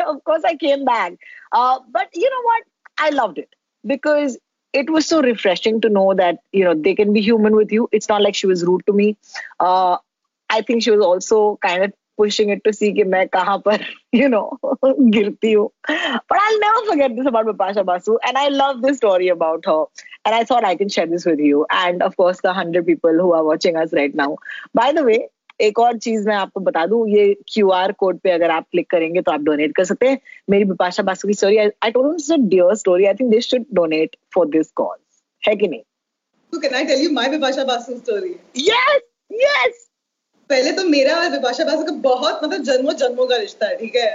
of 0.06 0.24
course 0.24 0.42
I 0.44 0.56
came 0.56 0.84
back. 0.84 1.14
Uh, 1.52 1.78
but 1.90 2.08
you 2.14 2.28
know 2.30 2.42
what? 2.42 2.64
I 2.98 3.10
loved 3.10 3.38
it 3.38 3.54
because 3.84 4.38
it 4.72 4.90
was 4.90 5.06
so 5.06 5.22
refreshing 5.22 5.80
to 5.82 5.88
know 5.88 6.14
that 6.14 6.38
you 6.52 6.64
know 6.64 6.74
they 6.74 6.94
can 6.94 7.12
be 7.12 7.20
human 7.20 7.54
with 7.54 7.72
you. 7.72 7.88
It's 7.92 8.08
not 8.08 8.22
like 8.22 8.34
she 8.34 8.46
was 8.46 8.64
rude 8.64 8.84
to 8.86 8.92
me. 8.92 9.16
Uh, 9.60 9.96
I 10.50 10.62
think 10.62 10.82
she 10.82 10.90
was 10.90 11.00
also 11.00 11.58
kind 11.62 11.84
of 11.84 11.92
pushing 12.20 12.50
it 12.54 12.62
to 12.66 12.72
see 12.78 12.92
कि 12.98 13.04
मैं 13.14 13.26
कहाँ 13.36 13.56
पर 13.66 13.84
you 14.20 14.28
know 14.34 14.44
गिरती 15.16 15.52
हूँ. 15.52 15.70
But 15.88 16.38
I'll 16.40 16.60
never 16.64 16.84
forget 16.90 17.16
this 17.16 17.30
about 17.32 17.46
Bipasha 17.46 17.84
Basu, 17.90 18.18
and 18.26 18.38
I 18.38 18.48
love 18.48 18.82
this 18.82 18.98
story 18.98 19.28
about 19.28 19.72
her. 19.72 19.80
And 20.24 20.34
I 20.34 20.44
thought 20.44 20.64
I 20.64 20.76
can 20.76 20.88
share 20.88 21.06
this 21.06 21.26
with 21.26 21.42
you, 21.48 21.64
and 21.70 22.02
of 22.02 22.16
course 22.16 22.40
the 22.42 22.52
hundred 22.52 22.86
people 22.86 23.24
who 23.24 23.32
are 23.32 23.44
watching 23.44 23.82
us 23.84 23.92
right 23.92 24.14
now. 24.14 24.30
By 24.74 24.92
the 24.92 25.04
way, 25.10 25.18
एक 25.60 25.78
और 25.78 25.96
चीज़ 25.98 26.26
मैं 26.28 26.34
आपको 26.34 26.60
बता 26.60 26.84
दूँ 26.86 27.08
ये 27.10 27.22
Q 27.52 27.70
R 27.76 27.92
code 28.02 28.18
पे 28.24 28.30
अगर 28.30 28.50
आप 28.50 28.66
क्लिक 28.72 28.90
करेंगे 28.90 29.22
तो 29.22 29.32
आप 29.32 29.40
डोनेट 29.48 29.74
कर 29.76 29.84
सकते 29.84 30.08
हैं 30.08 30.18
मेरी 30.50 30.64
बिपाशा 30.64 31.02
बासु 31.02 31.28
की 31.28 31.34
story 31.34 31.56
I 31.58 31.90
told 31.90 32.32
a 32.32 32.36
dear 32.48 32.74
story 32.82 33.06
I 33.06 33.14
think 33.20 33.30
they 33.30 33.40
should 33.40 33.64
donate 33.74 34.16
for 34.34 34.46
this 34.48 34.70
cause 34.82 34.98
है 35.48 35.56
कि 35.56 35.68
नहीं 35.68 35.82
So 36.52 36.60
can 36.60 36.74
I 36.74 36.84
tell 36.84 36.98
you 36.98 37.12
my 37.12 37.28
Vipasha 37.28 37.66
Basu 37.66 37.98
story? 37.98 38.30
Yes, 38.54 39.00
yes. 39.30 39.87
पहले 40.50 40.72
तो 40.72 40.84
मेरा 40.86 41.16
और 41.16 41.30
विपाशा 41.30 41.64
बासु 41.64 41.84
का 41.84 41.92
बहुत 42.04 42.44
मतलब 42.44 42.62
जन्मों 42.64 42.92
जन्मों 42.94 43.26
का 43.26 43.36
रिश्ता 43.36 43.66
है, 43.66 43.76
ठीक 43.76 43.96
है? 43.96 44.10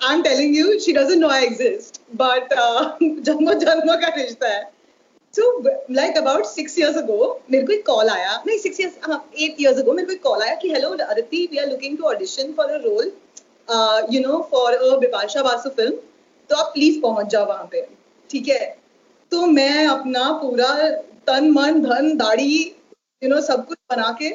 I 0.00 0.14
am 0.14 0.22
telling 0.22 0.56
you 0.56 0.78
she 0.80 0.92
doesn't 0.92 1.18
know 1.18 1.28
I 1.28 1.44
exist 1.44 2.00
but 2.16 2.54
जन्मों 3.24 3.54
जन्मों 3.60 3.96
का 3.96 4.14
रिश्ता 4.16 4.48
है। 4.48 4.62
So 5.34 5.62
like 5.90 6.16
about 6.18 6.46
six 6.46 6.78
years 6.78 6.96
ago 6.96 7.18
मेरे 7.50 7.66
को 7.66 7.72
एक 7.72 7.84
कॉल 7.86 8.08
आया। 8.10 8.42
नहीं 8.46 8.58
सिक्स 8.58 8.80
इयर्स 8.80 8.94
हाँ 9.04 9.18
एट 9.38 9.60
इयर्स 9.60 9.78
अगो 9.78 9.92
मेरे 9.92 10.06
को 10.06 10.12
एक 10.12 10.22
कॉल 10.22 10.42
आया 10.42 10.54
कि 10.62 10.70
hello 10.70 10.88
Aditi 11.06 11.48
we 11.52 11.58
are 11.58 11.68
looking 11.70 11.96
to 11.98 12.04
audition 12.08 12.52
for 12.56 12.70
a 12.70 12.76
role 12.84 13.12
you 14.14 14.20
know 14.20 14.40
for 14.50 14.74
a 14.74 14.96
Bipasha 14.98 15.42
Basu 15.42 15.70
film 15.70 15.96
तो 16.50 16.56
आप 16.56 16.70
प्लीज़ 16.74 17.00
पहुँच 17.00 17.26
जाओ 17.32 17.46
वहाँ 17.46 17.68
पे, 17.72 17.86
ठीक 18.30 18.48
है? 18.48 18.76
तो 19.32 19.46
मैं 19.48 19.86
अपना 19.86 20.30
पूरा 20.42 20.68
तन, 21.26 21.50
मन, 21.50 21.80
धन, 21.82 22.16
दाढ़ी 22.16 22.60
यू 23.22 23.28
नो 23.28 23.40
सब 23.40 23.66
कुछ 23.66 23.78
बना 23.90 24.10
के 24.22 24.30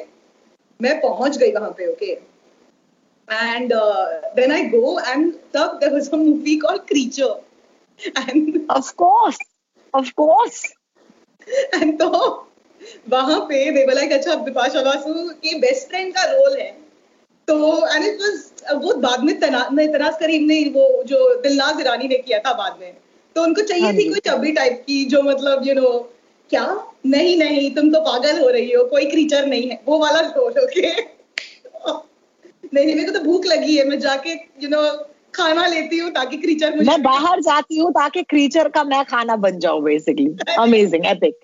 मैं 0.80 1.00
पहुँच 1.00 1.36
गई 1.38 1.52
वहाँ 1.52 1.70
पे 1.70 1.86
okay 1.92 2.12
and 3.28 3.72
then 4.36 4.52
I 4.52 4.62
go 4.70 4.98
and 5.00 5.32
तब 5.54 5.78
there 5.80 5.92
was 5.92 6.08
a 6.08 6.16
movie 6.16 6.56
called 6.56 6.82
Creature 6.88 7.42
and 8.08 8.66
Of 8.70 8.88
course, 9.02 9.38
of 9.94 10.08
course. 10.20 10.58
And 11.74 11.98
तो 11.98 12.08
वहाँ 13.08 13.38
पे 13.40 13.70
दे 13.72 13.84
वर 13.86 13.94
लाइक 13.94 14.12
अच्छा 14.12 14.34
बिपाशा 14.44 14.82
बासु 14.82 15.12
के 15.44 15.58
बेस्ट 15.60 15.88
फ्रेंड 15.88 16.12
का 16.14 16.24
रोल 16.32 16.58
है. 16.60 16.70
तो 17.48 17.56
एंड 17.94 18.04
इट 18.04 18.20
वाज 18.20 18.82
वो 18.82 18.94
बाद 19.00 19.24
में 19.24 19.38
तना 19.40 19.62
तनाज 19.70 20.16
करीम 20.20 20.44
ने 20.44 20.62
वो 20.74 21.02
जो 21.04 21.18
दिलनाज 21.42 21.80
ईरानी 21.80 22.08
ने 22.08 22.18
किया 22.18 22.38
था 22.38 22.52
बाद 22.52 22.78
में। 22.80 22.92
तो 23.36 23.42
उनको 23.42 23.62
चाहिए 23.62 23.84
हाँ 23.84 23.92
थी। 23.92 24.08
कोई 24.08 24.20
चब्बी 24.26 24.52
टाइप 24.52 24.82
की 24.86 25.04
जो 25.04 25.22
मतलब 25.22 25.66
यू 25.66 25.74
नो 25.74 25.88
क्या? 26.50 26.64
नहीं 27.12 27.36
नहीं 27.38 27.70
तुम 27.74 27.90
तो 27.92 28.00
पागल 28.02 28.38
हो 28.40 28.48
रही 28.50 28.72
हो 28.72 28.84
कोई 28.88 29.04
क्रीचर 29.10 29.46
नहीं 29.46 29.68
है। 29.70 29.80
वो 29.86 29.98
वाला 29.98 30.20
रोल 30.28 30.58
ओके 30.62 30.90
नहीं 32.74 32.86
मेरे 32.86 33.02
को 33.04 33.12
तो 33.12 33.20
भूख 33.24 33.46
लगी 33.46 33.76
है 33.76 33.84
मैं 33.88 33.98
जाके 34.00 34.32
यू 34.62 34.68
नो 34.68 34.82
खाना 35.34 35.66
लेती 35.66 35.98
हूँ 35.98 36.10
ताकि 36.12 36.36
क्रीचर 36.44 36.76
मुझे 36.76 36.90
मैं 36.90 37.02
बाहर 37.02 37.40
जाती 37.48 37.78
हूँ 37.78 37.90
ताकि 37.92 38.22
क्रीचर 38.30 38.68
का 38.76 38.84
मैं 38.84 39.04
खाना 39.10 39.36
बन 39.44 39.58
जाऊँ 39.66 39.82
basically 39.82 40.54
amazing 40.58 41.06
epic 41.06 41.38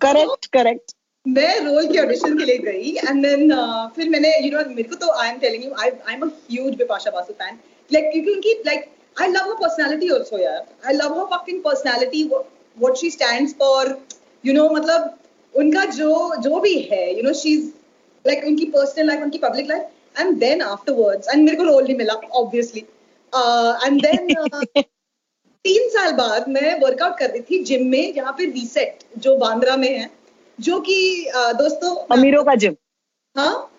correct 0.00 0.46
correct 0.52 0.94
मैं 1.26 1.54
रोल 1.60 1.86
के 1.86 1.98
ऑडिशन 2.00 2.36
के 2.38 2.44
लिए 2.44 2.58
गई 2.64 2.90
एंड 2.98 3.22
देन 3.26 3.54
फिर 3.96 4.08
मैंने 4.10 4.28
यू 4.38 4.50
नो 4.50 4.64
मेरे 4.68 4.88
को 4.88 4.96
तो 4.96 5.10
I 5.22 5.28
am 5.30 5.38
telling 5.38 5.64
you 5.64 5.70
I 5.78 5.90
I 5.90 6.14
am 6.14 6.22
a 6.22 6.30
huge 6.50 6.74
Bipasha 6.76 7.10
Basu 7.10 7.32
fan 7.32 7.58
like 7.90 8.10
क्योंकि 8.12 8.30
उनकी 8.32 8.52
like 8.66 8.84
I 9.16 9.28
love 9.28 9.48
her 9.50 9.54
personality 9.62 10.08
also 10.14 10.38
यार. 10.38 10.62
I 10.86 10.94
love 10.94 11.18
her 11.20 11.26
fucking 11.36 11.60
personality 11.62 12.22
what 12.32 12.96
she 12.96 13.10
stands 13.10 13.54
for 13.58 13.88
you 14.46 14.52
know 14.54 14.68
मतलब 14.70 15.12
उनका 15.54 15.84
जो 15.92 16.10
जो 16.42 16.60
भी 16.60 16.74
है 16.82 17.04
you 17.16 17.22
know 17.22 17.32
she 17.32 17.52
is 17.54 17.66
like 18.24 18.44
उनकी 18.44 18.64
पर्सनल 18.70 19.06
लाइफ 19.06 19.22
उनकी 19.22 19.38
public 19.38 19.68
life 19.68 20.18
and 20.20 20.36
then 20.38 20.62
afterwards 20.62 21.28
and 21.28 21.44
मेरे 21.44 21.56
को 21.56 21.62
रोल 21.62 21.82
नहीं 21.84 21.96
मिला 21.96 22.14
ऑब्वियसली 22.34 22.80
एंड 23.86 24.00
देन 24.02 24.34
तीन 25.64 25.88
साल 25.88 26.12
बाद 26.12 26.48
मैं 26.48 26.78
वर्कआउट 26.80 27.18
कर 27.18 27.30
रही 27.30 27.40
थी 27.40 27.62
जिम 27.64 27.86
में 27.86 28.12
यहाँ 28.16 28.32
पे 28.32 28.44
रीसेट 28.50 29.04
जो 29.18 29.36
बांद्रा 29.36 29.76
में 29.76 29.88
है 29.88 30.10
जो 30.58 30.80
कि 30.80 30.98
अ, 31.26 31.52
दोस्तों 31.52 31.94
अमीरों 32.16 32.44
का 32.44 32.54
जिम 32.54 32.74
हाँ? 33.36 33.70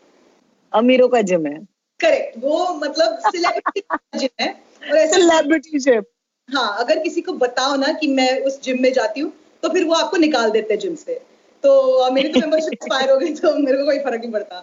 अमीरों 0.73 1.07
का 1.07 1.21
जिम 1.21 1.45
है। 1.47 1.53
करेक्ट 1.99 2.37
वो 2.37 2.57
मतलब 2.75 3.19
सिलेक्टिव 3.25 3.97
जिम 4.19 4.29
है 4.41 4.49
और 4.89 4.97
ऐसे 4.97 5.13
सेलिब्रिटी 5.13 5.79
जिम 5.79 6.03
हाँ 6.49 6.67
अगर 6.79 6.99
किसी 6.99 7.21
को 7.21 7.33
बताओ 7.37 7.75
ना 7.75 7.91
कि 7.93 8.07
मैं 8.07 8.29
उस 8.41 8.61
जिम 8.61 8.81
में 8.81 8.91
जाती 8.93 9.19
हूँ 9.19 9.31
तो 9.63 9.69
फिर 9.69 9.85
वो 9.85 9.93
आपको 9.93 10.17
निकाल 10.17 10.49
देते 10.51 10.73
हैं 10.73 10.79
जिम 10.79 10.95
से 10.95 11.19
तो 11.63 12.11
मेरी 12.11 12.29
तो 12.29 12.39
मेंबरशिप 12.39 12.73
एक्सपायर 12.73 13.11
हो 13.11 13.17
गई 13.17 13.33
तो 13.33 13.53
मेरे 13.55 13.77
को 13.77 13.85
कोई 13.85 13.99
फ़र्क 13.99 14.21
नहीं 14.21 14.31
पड़ता। 14.31 14.59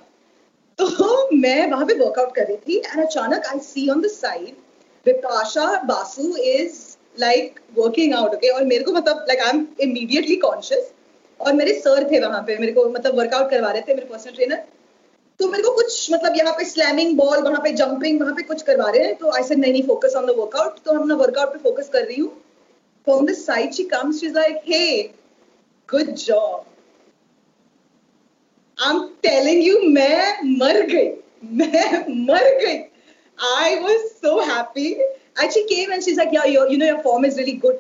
तो 0.78 1.28
मैं 1.36 1.70
वहाँ 1.70 1.86
पे 1.86 1.94
वर्कआउट 1.94 2.34
कर 2.34 2.46
रही 2.46 2.56
थी 2.56 2.76
एंड 2.76 3.02
अचानक 3.06 3.46
I 3.46 3.58
see 3.58 3.88
on 3.90 4.00
the 4.00 4.06
side 4.06 4.54
Bipasha 5.06 5.64
Basu 5.82 6.36
is 6.36 6.80
like 7.20 7.60
working 7.78 8.14
out 8.14 8.34
okay 8.34 8.48
और 8.48 8.64
मेरे 8.64 8.84
को 8.84 8.92
मतलब 8.92 9.24
like 9.28 9.40
I 9.40 9.50
am 9.50 9.66
immediately 9.80 10.36
conscious 10.36 10.90
और 11.40 11.52
मेरे 11.52 11.72
सर 11.80 12.08
थे 12.10 12.20
वहाँ 12.20 12.42
पे 12.42 12.56
मेरे 12.58 12.72
को 12.72 12.88
मतलब 12.88 13.18
वर्कआउट 13.18 13.50
करवा 13.50 13.70
रहे 13.70 13.82
थे 13.82 13.94
मेरे 13.94 14.06
पर्सनल 14.06 14.34
ट्रेनर 14.34 14.62
तो 15.40 15.48
मेरे 15.48 15.62
को 15.62 15.70
कुछ 15.72 16.12
मतलब 16.12 16.36
यहाँ 16.36 16.52
पे 16.52 16.64
स्लैमिंग 16.64 17.16
बॉल 17.16 17.42
वहाँ 17.42 17.60
पे 17.62 17.72
जंपिंग 17.72 18.20
वहाँ 18.20 18.34
पे 18.34 18.42
कुछ 18.42 18.62
करवा 18.62 18.90
रहे 18.90 19.04
हैं 19.04 19.14
तो 19.14 19.30
आई 19.30 19.56
नहीं 19.56 19.72
नहीं 19.72 19.82
फोकस 19.82 20.14
ऑन 20.16 20.26
द 20.26 20.34
वर्कआउट 20.38 20.78
तो 20.84 20.92
हम 20.92 21.06
ना 21.08 21.14
वर्कआउट 21.14 21.52
पे 21.52 21.58
फोकस 21.58 21.88
कर 21.88 22.04
रही 22.04 22.20
हूँ। 22.20 22.30
From 23.07 23.25
the 23.27 23.33
side 23.35 23.73
she 23.73 23.83
comes 23.93 24.19
she 24.19 24.27
is 24.27 24.33
like 24.35 24.61
hey 24.67 25.01
good 25.89 26.13
job 26.23 26.65
I 28.77 28.95
am 28.95 29.03
telling 29.23 29.63
you 29.67 29.79
मैं 29.99 30.57
मर 30.57 30.81
गई 30.91 31.11
मैं 31.61 32.05
मर 32.25 32.49
गई 32.65 32.77
I 33.53 33.75
was 33.83 33.99
so 34.23 34.39
happy 34.53 34.89
and 34.91 35.51
she 35.51 35.61
came 35.75 35.93
and 35.93 36.01
she 36.01 36.11
is 36.11 36.17
like 36.17 36.33
yeah 36.33 36.43
you 36.45 36.77
know 36.77 36.85
your 36.85 37.01
form 37.03 37.25
is 37.25 37.38
really 37.38 37.57
good 37.67 37.79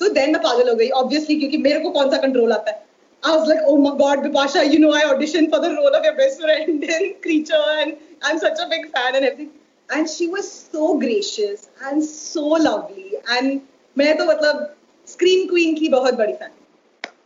तो 0.00 0.08
then 0.14 0.32
मैं 0.32 0.42
पागल 0.42 0.68
हो 0.68 0.74
गई 0.74 0.88
ऑब्वियसली 1.02 1.38
क्योंकि 1.38 1.56
मेरे 1.68 1.80
को 1.80 1.90
कौन 1.90 2.10
सा 2.10 2.16
कंट्रोल 2.18 2.52
आता 2.52 2.70
है 2.70 2.88
I 3.22 3.36
was 3.36 3.48
like, 3.48 3.58
oh 3.66 3.76
my 3.76 3.96
god, 3.98 4.20
Bipasha, 4.20 4.70
you 4.72 4.78
know 4.78 4.92
I 4.92 5.02
auditioned 5.02 5.50
for 5.50 5.60
the 5.60 5.74
role 5.74 5.94
of 5.94 6.04
your 6.04 6.16
best 6.16 6.40
friend 6.40 6.82
in 6.82 7.14
Creature 7.20 7.64
and 7.80 7.96
I'm 8.22 8.38
such 8.38 8.58
a 8.58 8.68
big 8.68 8.90
fan 8.92 9.14
and 9.14 9.24
everything. 9.24 9.50
And 9.90 10.08
she 10.08 10.26
was 10.26 10.50
so 10.50 10.98
gracious 10.98 11.68
and 11.84 12.02
so 12.02 12.44
lovely. 12.46 13.14
And 13.28 13.60
मैं 13.97 14.17
तो 14.17 14.25
मतलब 14.25 14.75
scream 15.07 15.47
queen 15.51 15.79
की 15.79 15.89
बहुत 15.89 16.13
बड़ी 16.13 16.33
fan. 16.33 16.51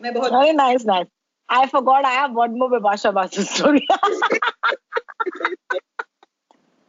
मैं 0.02 0.14
बहुत 0.14 0.32
Very 0.32 0.54
nice, 0.54 0.86
nice. 0.86 1.10
I 1.50 1.66
forgot 1.68 2.06
I 2.06 2.14
have 2.14 2.32
one 2.32 2.58
more 2.60 2.70
Bipasha 2.70 3.14
Basu 3.14 3.44
story. 3.44 3.88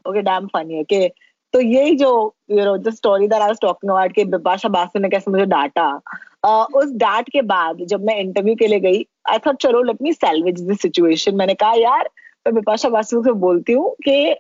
okay, 0.06 0.22
damn 0.22 0.48
funny. 0.48 0.80
Okay. 0.80 1.10
तो 1.52 1.60
यही 1.60 1.94
जो 1.96 2.34
you 2.50 2.64
know 2.64 2.76
the 2.76 2.90
story 2.90 3.28
that 3.28 3.40
I 3.42 3.48
was 3.48 3.58
talking 3.62 3.90
about 3.90 4.12
कि 4.12 4.24
बिपाशा 4.24 4.68
बासु 4.68 4.98
ने 4.98 5.08
कैसे 5.08 5.30
मुझे 5.30 5.44
डांटा 5.46 6.00
uh, 6.46 6.74
उस 6.74 6.92
डांट 6.92 7.30
के 7.30 7.42
बाद 7.42 7.76
जब 7.82 8.04
मैं 8.04 8.16
इंटरव्यू 8.16 8.54
के 8.54 8.66
लिए 8.66 8.80
गई 8.80 9.06
आई 9.28 9.38
थॉट 9.38 9.56
चलो 9.56 9.82
let 9.82 10.02
me 10.02 10.12
salvage 10.12 10.60
this 10.60 10.80
situation 10.80 11.34
मैंने 11.34 11.54
कहा 11.54 11.72
यार 11.72 12.10
मैं 12.46 12.54
बिपाशा 12.54 12.88
बासु 12.88 13.22
से 13.24 13.32
बोलती 13.32 13.72
हूँ 13.72 13.94
कि 14.04 14.36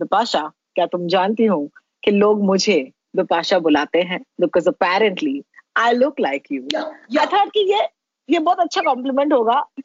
बिपाशा 0.00 0.52
क्या 0.74 0.86
तुम 0.86 1.06
जानती 1.06 1.44
हो 1.44 1.68
कि 2.04 2.10
लोग 2.10 2.44
मुझे 2.44 2.92
बिपाशा 3.20 3.58
बुलाते 3.68 4.02
हैं 4.12 4.20
because 4.40 4.68
apparently 4.68 5.42
I 5.84 5.92
look 5.94 6.20
like 6.20 6.42
you 6.52 6.62
Yeah, 6.74 6.84
I 7.20 7.26
thought 7.32 7.52
कि 7.54 7.60
ये 7.72 7.80
ये 8.28 8.38
बहुत 8.38 8.58
अच्छा 8.60 8.80
कॉम्प्लीमेंट 8.86 9.32
होगा। 9.32 9.58
ये 9.78 9.82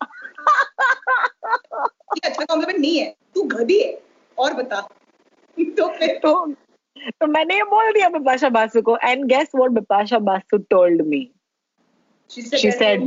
अच्छा 2.29 2.45
कॉम्प्लीमेंट 2.45 2.79
नहीं 2.79 2.97
है 2.97 3.13
तू 3.35 3.43
गधी 3.55 3.79
है 3.81 3.91
और 4.37 4.53
बता। 4.53 4.81
तो 5.77 5.87
फिर? 5.97 6.17
तो 6.23 6.33
तो 7.19 7.27
मैंने 7.27 7.55
ये 7.55 7.63
बोल 7.69 7.91
दिया 7.93 8.09
बिपाशा 8.09 8.49
बासु 8.57 8.81
को 8.89 8.97
and 9.03 9.23
guess 9.29 9.49
what 9.55 9.71
Bipasha 9.71 10.19
Basu 10.31 10.57
told 10.73 11.01
me 11.07 11.29
she 12.31 12.41
said, 12.41 12.59
She 12.61 12.69
said- 12.71 13.01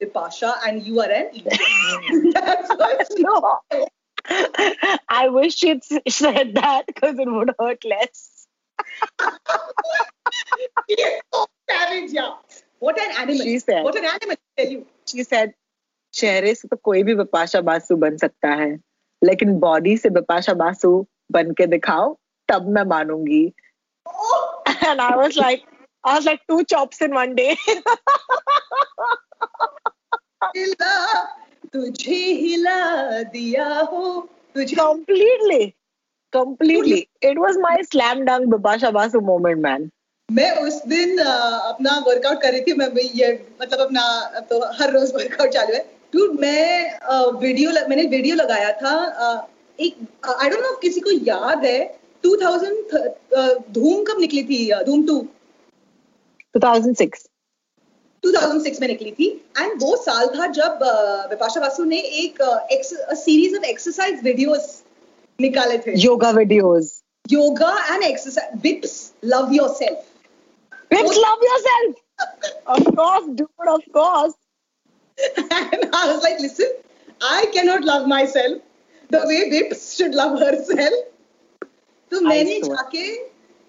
Vipasha 0.00 0.50
and 0.66 0.82
you 0.88 1.00
are 1.02 1.10
an 1.14 1.26
idiot. 1.38 2.34
That's 2.36 2.70
what 2.80 3.00
she 3.10 3.22
no. 3.22 3.38
I 5.16 5.28
wish 5.34 5.56
she'd 5.62 5.82
said 6.16 6.50
that 6.56 6.86
because 6.90 7.18
it 7.24 7.30
would 7.36 7.50
hurt 7.58 7.84
less. 7.92 8.20
She 10.88 10.94
is 10.94 11.20
so 11.32 11.46
savage, 11.70 12.12
yeah. 12.12 12.34
What 12.78 13.00
an 13.00 13.10
animal. 13.18 13.44
She 13.44 13.58
said. 13.58 13.84
What 13.84 13.96
an 13.96 14.04
animal, 14.04 14.36
I 14.36 14.62
tell 14.62 14.72
you. 14.72 14.86
She 15.06 15.24
said, 15.24 15.54
चेहरे 16.14 16.54
से 16.54 16.68
तो 16.68 16.76
कोई 16.84 17.02
भी 17.02 17.14
बिपाशा 17.14 17.60
बासु 17.60 17.96
बन 17.96 18.16
सकता 18.18 18.48
है 18.60 18.70
लेकिन 19.24 19.58
body 19.60 19.96
से 19.96 20.10
बिपाशा 20.10 20.54
बासु 20.62 20.90
बन 21.32 21.50
के 21.58 21.66
दिखाओ 21.66 22.14
तब 22.48 22.68
मैं 22.76 22.84
मानूँगी 22.92 23.52
Oh, 24.06 24.62
and 24.88 25.00
I 25.00 25.14
was 25.16 25.36
like 25.36 25.62
I 26.04 26.16
was 26.16 26.24
like 26.24 26.40
two 26.48 26.64
chops 26.64 27.00
in 27.02 27.14
one 27.14 27.36
तुझे 31.72 32.22
हिला 32.40 33.22
दिया 33.32 33.68
हो 33.90 34.28
तुझे 34.54 34.76
completely, 34.76 35.74
completely. 36.32 37.08
It 37.22 37.38
was 37.38 37.58
my 37.58 37.76
slam 37.82 38.24
dunk 38.24 38.52
Bibasha 38.52 38.92
Basu 38.92 39.20
moment, 39.22 39.60
man. 39.60 39.90
मैं 40.28 40.50
उस 40.62 40.74
दिन 40.86 41.18
अपना 41.18 41.92
वर्कआउट 42.06 42.40
कर 42.42 42.52
रही 42.52 42.60
थी 42.62 42.72
मैं 42.74 42.88
ये 43.14 43.30
मतलब 43.60 43.80
अपना 43.80 44.02
तो 44.50 44.58
हर 44.80 44.90
रोज 44.92 45.12
वर्कआउट 45.14 45.50
चालू 45.52 45.74
है 45.74 45.80
डूड 46.14 46.38
मैं 46.40 47.40
वीडियो 47.40 47.70
मैंने 47.88 48.04
वीडियो 48.12 48.36
लगाया 48.36 48.70
था 48.82 48.92
एक 49.78 49.96
आई 50.34 50.50
डोंट 50.50 50.62
नो 50.62 50.74
किसी 50.82 51.00
को 51.00 51.10
याद 51.28 51.64
है 51.64 51.80
2000 52.24 52.76
धूम 53.74 54.04
कब 54.04 54.20
निकली 54.20 54.42
थी 54.44 54.60
धूम 54.86 55.02
2 55.06 55.18
2006. 56.54 57.26
2006 58.24 58.80
में 58.80 58.88
निकली 58.88 59.10
थी 59.12 59.28
एंड 59.58 59.82
वो 59.82 59.96
साल 60.04 60.26
था 60.36 60.46
जब 60.60 60.78
बिपाशा 61.30 61.60
बासु 61.60 61.84
ने 61.84 61.98
एक 62.24 62.38
सीरीज़ 63.16 63.56
ऑफ़ 63.56 63.64
एक्सरसाइज 63.64 64.24
वीडियोस 64.24 64.70
निकाले 65.40 65.78
थे। 65.86 65.94
Yoga 66.02 66.30
videos 66.38 67.00
yoga 67.26 67.72
and 67.94 68.02
exercise 68.04 68.60
Bips 68.62 68.94
love 69.24 69.52
yourself 69.54 69.98
Bips 70.90 71.16
love 71.18 71.44
yourself 71.44 71.94
of 72.68 72.90
course 73.00 73.28
dude 73.38 73.68
of 73.68 73.88
course 73.98 74.34
I 75.18 76.08
was 76.08 76.22
like 76.24 76.40
listen 76.40 77.26
I 77.32 77.46
can 77.54 77.66
not 77.66 77.84
love 77.84 78.06
myself 78.36 78.60
the 79.10 79.24
way 79.28 79.44
Bips 79.50 79.90
should 79.96 80.14
love 80.14 80.36
herself 80.44 81.06
तो 82.12 82.20
मैंने 82.20 82.60
जाके 82.60 83.04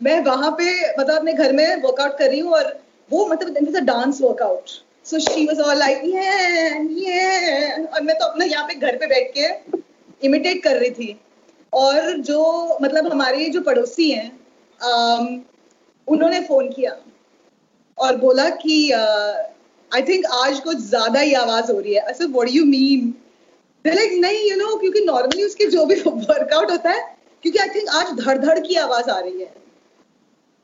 मैं 0.01 0.19
वहाँ 0.25 0.51
पे 0.59 0.69
मतलब 0.99 1.15
अपने 1.15 1.33
घर 1.33 1.51
में 1.53 1.81
वर्कआउट 1.81 2.17
कर 2.17 2.29
रही 2.29 2.39
हूँ 2.39 2.53
और 2.53 2.79
वो 3.11 3.25
मतलब 3.27 3.77
dance 3.85 4.21
workout 4.21 4.69
so 5.09 5.19
she 5.19 5.45
was 5.47 5.59
all 5.59 5.77
like 5.79 6.01
ये 6.05 6.23
ये 7.01 7.85
और 7.85 8.01
मैं 8.03 8.17
तो 8.19 8.25
अपना 8.25 8.45
यहाँ 8.45 8.67
पे 8.67 8.75
घर 8.75 8.97
पे 8.97 9.07
बैठ 9.07 9.31
के 9.37 9.49
इमिटेट 10.27 10.63
कर 10.63 10.77
रही 10.77 10.89
थी। 10.91 11.19
और 11.73 12.17
जो 12.17 12.77
मतलब 12.81 13.11
हमारे 13.11 13.49
जो 13.49 13.61
पड़ोसी 13.61 14.11
हैं 14.11 14.31
उन्होंने 16.07 16.41
फ़ोन 16.41 16.69
किया 16.69 16.95
और 17.97 18.15
बोला 18.17 18.49
कि 18.49 18.91
आई 18.91 20.01
थिंक 20.01 20.25
आज 20.25 20.59
कुछ 20.59 20.77
ज़्यादा 20.77 21.19
ही 21.19 21.33
आवाज़ 21.33 21.71
हो 21.71 21.79
रही 21.79 21.93
है। 21.93 22.01
ऐसे 22.01 22.25
व्हाट 22.25 22.49
यू 22.51 22.65
मीन 22.65 23.13
लाइक 23.85 24.11
नहीं 24.11 24.49
यू 24.51 24.57
नो 24.57 24.75
क्योंकि 24.77 24.99
नॉर्मली 25.05 25.43
उसके 25.43 25.65
जो 25.65 25.85
भी 25.85 25.95
वर्कआउट 26.07 26.71
होता 26.71 26.89
है 26.89 27.17
क्योंकि 27.43 27.59
आई 27.59 27.69
थिंक 27.69 27.89
आज 27.89 28.13
धड़ 28.19 28.37
धड़ 28.37 28.59
की 28.59 28.75
आवाज़ 28.75 29.09
आ 29.09 29.19
रही 29.19 29.41
है. 29.41 29.61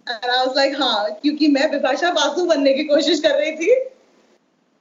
And 0.07 0.31
I 0.31 0.45
was 0.45 0.55
like, 0.55 0.75
हाँ 0.79 1.11
क्योंकि 1.21 1.47
मैं 1.47 1.71
विपाशा 1.71 2.11
बासु 2.11 2.45
बनने 2.45 2.73
की 2.73 2.83
कोशिश 2.83 3.19
कर 3.19 3.35
रही 3.35 3.51
थी। 3.51 3.73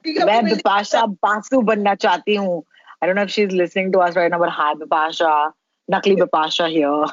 क्योंकि 0.05 0.23
मैं 0.23 0.43
बिपाशा 0.45 1.05
बासु 1.05 1.61
बनना 1.61 1.95
चाहती 1.95 2.35
हूँ। 2.35 2.63
I 3.01 3.05
don't 3.05 3.15
know 3.15 3.23
if 3.23 3.29
she's 3.29 3.51
listening 3.51 3.91
to 3.91 3.99
us 3.99 4.15
right 4.15 4.31
now, 4.31 4.39
but 4.39 4.49
hi 4.49 4.73
Bipasha, 4.73 5.51
नकली 5.89 6.15
बपाशा 6.15 6.65
हियर 6.65 7.05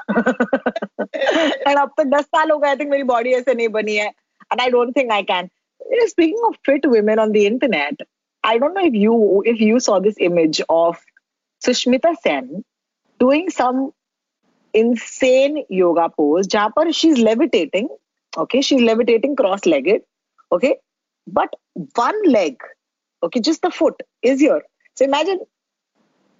एंड 1.69 1.79
अब 1.79 1.91
तक 1.99 2.05
दस 2.17 2.25
साल 2.25 2.51
हो 2.51 2.59
गए 2.59 2.69
आई 2.69 2.77
थिंक 2.77 2.91
मेरी 2.91 3.03
बॉडी 3.11 3.33
ऐसे 3.35 3.55
नहीं 3.55 3.69
बनी 3.77 3.97
है। 3.97 4.07
And 4.07 4.61
I 4.61 4.71
don't 4.71 4.97
think 4.97 5.13
I 5.13 5.23
can 5.33 5.49
speaking 6.09 6.45
of 6.47 6.57
fit 6.67 6.87
women 6.87 7.19
on 7.21 7.33
the 7.33 7.37
internet 7.37 8.03
I 8.45 8.59
don't 8.59 8.75
know 8.75 8.81
if 8.87 8.95
you 8.97 9.43
if 9.47 9.63
you 9.63 9.79
saw 9.89 9.99
this 10.01 10.19
image 10.29 10.63
of 10.71 11.05
Sushmita 11.63 12.13
Sen 12.15 12.63
doing 13.21 13.51
some 13.51 13.91
insane 14.75 15.63
yoga 15.73 16.07
pose 16.07 16.47
जहाँ 16.49 16.69
पर 16.77 16.91
she 16.93 17.09
is 17.09 17.19
levitating 17.25 17.89
okay 18.33 18.63
she 18.63 18.75
is 18.77 18.83
levitating 18.83 19.37
cross 19.37 19.67
legged 19.67 20.03
okay 20.51 20.77
but 21.27 21.55
one 21.99 22.23
leg 22.27 22.65
okay 23.23 23.41
just 23.41 23.67
the 23.67 23.71
foot 23.73 24.03
is 24.25 24.45
your 24.45 24.67
so 24.97 25.05
imagine 25.05 25.45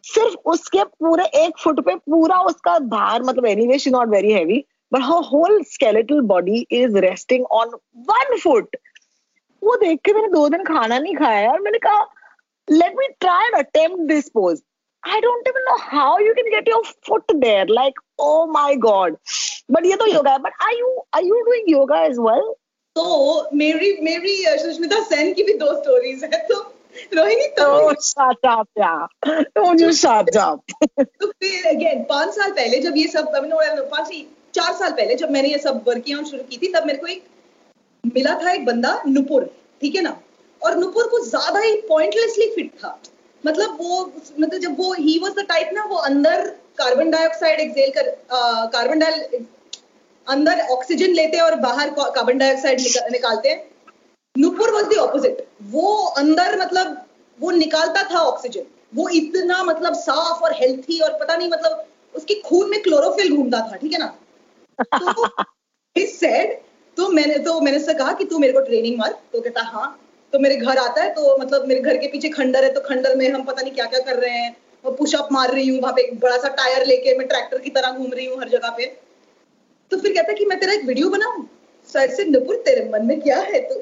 सिर्फ़ 0.07 0.35
उसके 0.53 0.85
पूरे 0.85 1.25
एक 1.45 1.59
foot 1.59 1.81
पे 1.85 1.95
पूरा 2.11 2.39
उसका 2.47 2.79
भार 2.95 3.23
मतलब 3.23 3.47
anyway 3.47 3.79
she 3.79 3.91
not 3.91 4.09
very 4.09 4.33
heavy 4.33 4.65
but 4.93 5.03
her 5.03 5.23
whole 5.25 5.63
skeletal 5.71 6.21
body 6.33 6.67
is 6.81 6.99
resting 6.99 7.45
on 7.53 7.71
one 8.11 8.37
foot 8.43 8.77
वो 9.63 9.77
देख 9.77 10.01
के 10.05 10.13
मैंने 10.13 10.29
दो 10.29 10.49
दिन 10.49 10.65
खाना 10.65 10.99
नहीं 10.99 11.15
खाया 11.17 11.51
और 11.51 11.61
मैंने 11.61 11.79
कहा 11.79 12.03
let 12.69 12.97
me 12.99 13.09
try 13.21 13.47
and 13.47 13.57
attempt 13.57 14.03
this 14.09 14.29
pose 14.29 14.63
I 15.03 15.21
don't 15.21 15.49
even 15.49 15.65
know 15.69 15.77
how 15.81 16.19
you 16.19 16.35
can 16.35 16.51
get 16.51 16.69
your 16.69 16.83
foot 17.09 17.33
there 17.37 17.69
like 17.71 18.01
oh 18.21 18.47
my 18.53 18.77
God 18.85 19.17
but 19.71 19.87
ये 19.87 19.97
तो 19.97 20.07
योगा 20.07 20.33
है। 20.33 20.39
But 20.39 20.63
are 20.63 20.73
you 20.79 20.95
are 21.15 21.25
you 21.25 21.41
doing 21.41 21.71
yoga 21.71 22.03
as 22.05 22.19
well 22.19 22.53
तो 22.97 23.49
मेरी 23.57 23.97
मेरी, 24.03 24.37
सुष्मिता 24.59 25.03
सेन 25.05 25.33
की 25.35 25.43
भी 25.43 25.55
दो 25.59 25.73
stories 25.81 26.25
है 26.25 26.47
तो 26.49 26.61
रोहिणी 27.15 27.47
तो 27.59 27.67
shut 28.01 28.45
up, 28.45 28.69
yeah. 28.77 29.07
Don't 29.57 29.81
you 29.81 29.93
shut 29.93 30.37
up. 30.37 30.61
तो 30.99 31.27
फिर 31.27 31.67
अगेन 31.67 32.03
पाँच 32.09 32.35
साल 32.35 32.51
पहले 32.53 32.81
जब 32.81 32.97
ये 32.97 33.07
सब 33.09 33.31
पाँच 33.91 34.11
चार 34.55 34.73
साल 34.75 34.93
पहले 34.93 35.15
जब 35.15 35.31
मैंने 35.31 35.49
ये 35.49 35.59
सब 35.59 35.83
वर्किंग 35.87 36.25
शुरू 36.27 36.43
की 36.51 36.57
थी 36.57 36.73
तब 36.73 36.87
मेरे 36.87 36.99
को 36.99 37.07
एक 37.07 37.25
मिला 38.05 38.35
था 38.43 38.53
एक 38.53 38.65
बंदा 38.65 39.01
नुपुर 39.07 39.45
ठीक 39.83 39.95
है 39.95 40.03
ना 40.03 40.17
और 40.61 40.77
नुपुर 40.79 41.09
को 41.09 41.25
ज़्यादा 41.27 41.61
ही 41.61 41.75
पॉइंटलेसली 41.89 42.49
फिट 42.55 42.71
था 42.85 42.99
मतलब 43.45 43.77
वो 43.81 44.05
मतलब 44.41 44.59
जब 44.61 44.77
वो 44.79 44.93
ही 44.95 45.19
वाज 45.23 45.33
द 45.39 45.47
टाइप 45.49 45.71
ना 45.75 45.85
वो 45.85 45.97
अंदर 46.11 46.47
कार्बन 46.79 47.11
डाइऑक्साइड 47.11 47.61
एक्सेल 47.61 47.91
कर 47.99 48.11
कार्बन 48.77 48.99
डाइ 48.99 49.45
अंदर 50.27 50.61
ऑक्सीजन 50.73 51.13
लेते 51.15 51.37
हैं 51.37 51.45
और 51.45 51.55
बाहर 51.61 51.91
कार्बन 51.99 52.39
डाइऑक्साइड 52.39 52.81
निकालते 53.13 53.49
हैं 53.49 53.63
नुपुर 54.39 54.71
वॉज़ 54.71 54.87
द 54.87 54.99
ऑपोजिट 54.99 55.47
वो 55.63 55.95
अंदर 56.05 56.59
मतलब 56.61 57.07
वो 57.41 57.51
निकालता 57.51 58.03
था 58.03 58.19
ऑक्सीजन 58.19 58.65
वो 58.95 59.09
इतना 59.09 59.63
मतलब 59.65 59.95
साफ़ 59.95 60.43
और 60.45 60.53
हेल्थी 60.53 60.99
और 61.01 61.19
पता 61.21 61.37
नहीं 61.37 61.49
मतलब 61.49 61.87
उसके 62.15 62.35
खून 62.35 62.71
में 62.71 62.83
क्लोरोफिल 62.83 63.35
घूमता 63.37 63.61
था, 63.61 63.77
ठीक 63.77 63.93
है 63.93 63.99
ना? 63.99 64.07
तो 64.79 65.29
said 66.17 66.51
तो 66.97 67.09
मैंने 67.09 67.39
तो 67.39 67.61
मैंने 67.61 67.79
उससे 67.79 67.95
कहा 67.95 68.13
कि 68.13 68.25
तू 68.25 68.39
मेरे 68.39 68.53
को 68.53 68.61
ट्रेनिंग 68.61 68.99
मार. 68.99 69.13
तो 69.33 69.41
कहता 69.41 69.63
हाँ. 69.63 70.01
तो 70.33 70.39
मेरे 70.39 70.57
घर 70.57 70.79
आता 70.79 71.03
है 71.03 71.15
तो 71.15 71.37
मतलब 71.41 71.67
मेरे 71.69 71.81
घर 71.81 71.97
के 71.97 72.07
पीछे 72.07 72.29
खंडर 72.29 72.65
है 72.65 72.73
तो 72.73 72.81
खंडर 72.81 73.17
में 73.17 73.29
हम 73.31 73.43
पता 73.45 73.63
नहीं 73.63 73.73
क्या 73.73 73.87
क्या 73.87 74.01
कर 74.01 74.17
रहे 74.17 74.31
हैं। 74.31 74.57
वो 74.85 74.91
पुशअप 74.91 75.29
मार 75.33 75.51
रही 75.51 75.69
हूँ, 75.69 75.81
वहाँ 75.81 75.95
पे 75.95 76.03
एक 76.03 76.21
बड़ा 76.21 76.37
सा 76.37 76.49
टायर 76.49 76.87
लेके 76.87 77.19
मैं 77.19 77.29
ट्रैक्टर 77.29 77.59
की 77.59 77.71
तरह 77.71 77.91
घूम 77.91 78.13
रही 78.13 78.27
हूँ 78.27 78.41
हर 78.41 78.49
जगह 78.49 78.71
पे। 78.71 78.87
तो 79.91 79.97
फिर 79.97 80.13
कहता 80.13 80.33
कि 80.33 80.45
मैं 80.45 80.61
तेरा 80.61 80.73
एक 80.73 80.85
वीडियो 80.85 81.09
बनाऊँ? 81.09 81.49
सर 81.93 82.11
से, 82.11 82.25
नुपुर, 82.25 82.57
तेरे 82.57 82.91
मन 82.93 83.07
में 83.07 83.21
क्या 83.21 83.39
है? 83.41 83.61
तू 83.69 83.75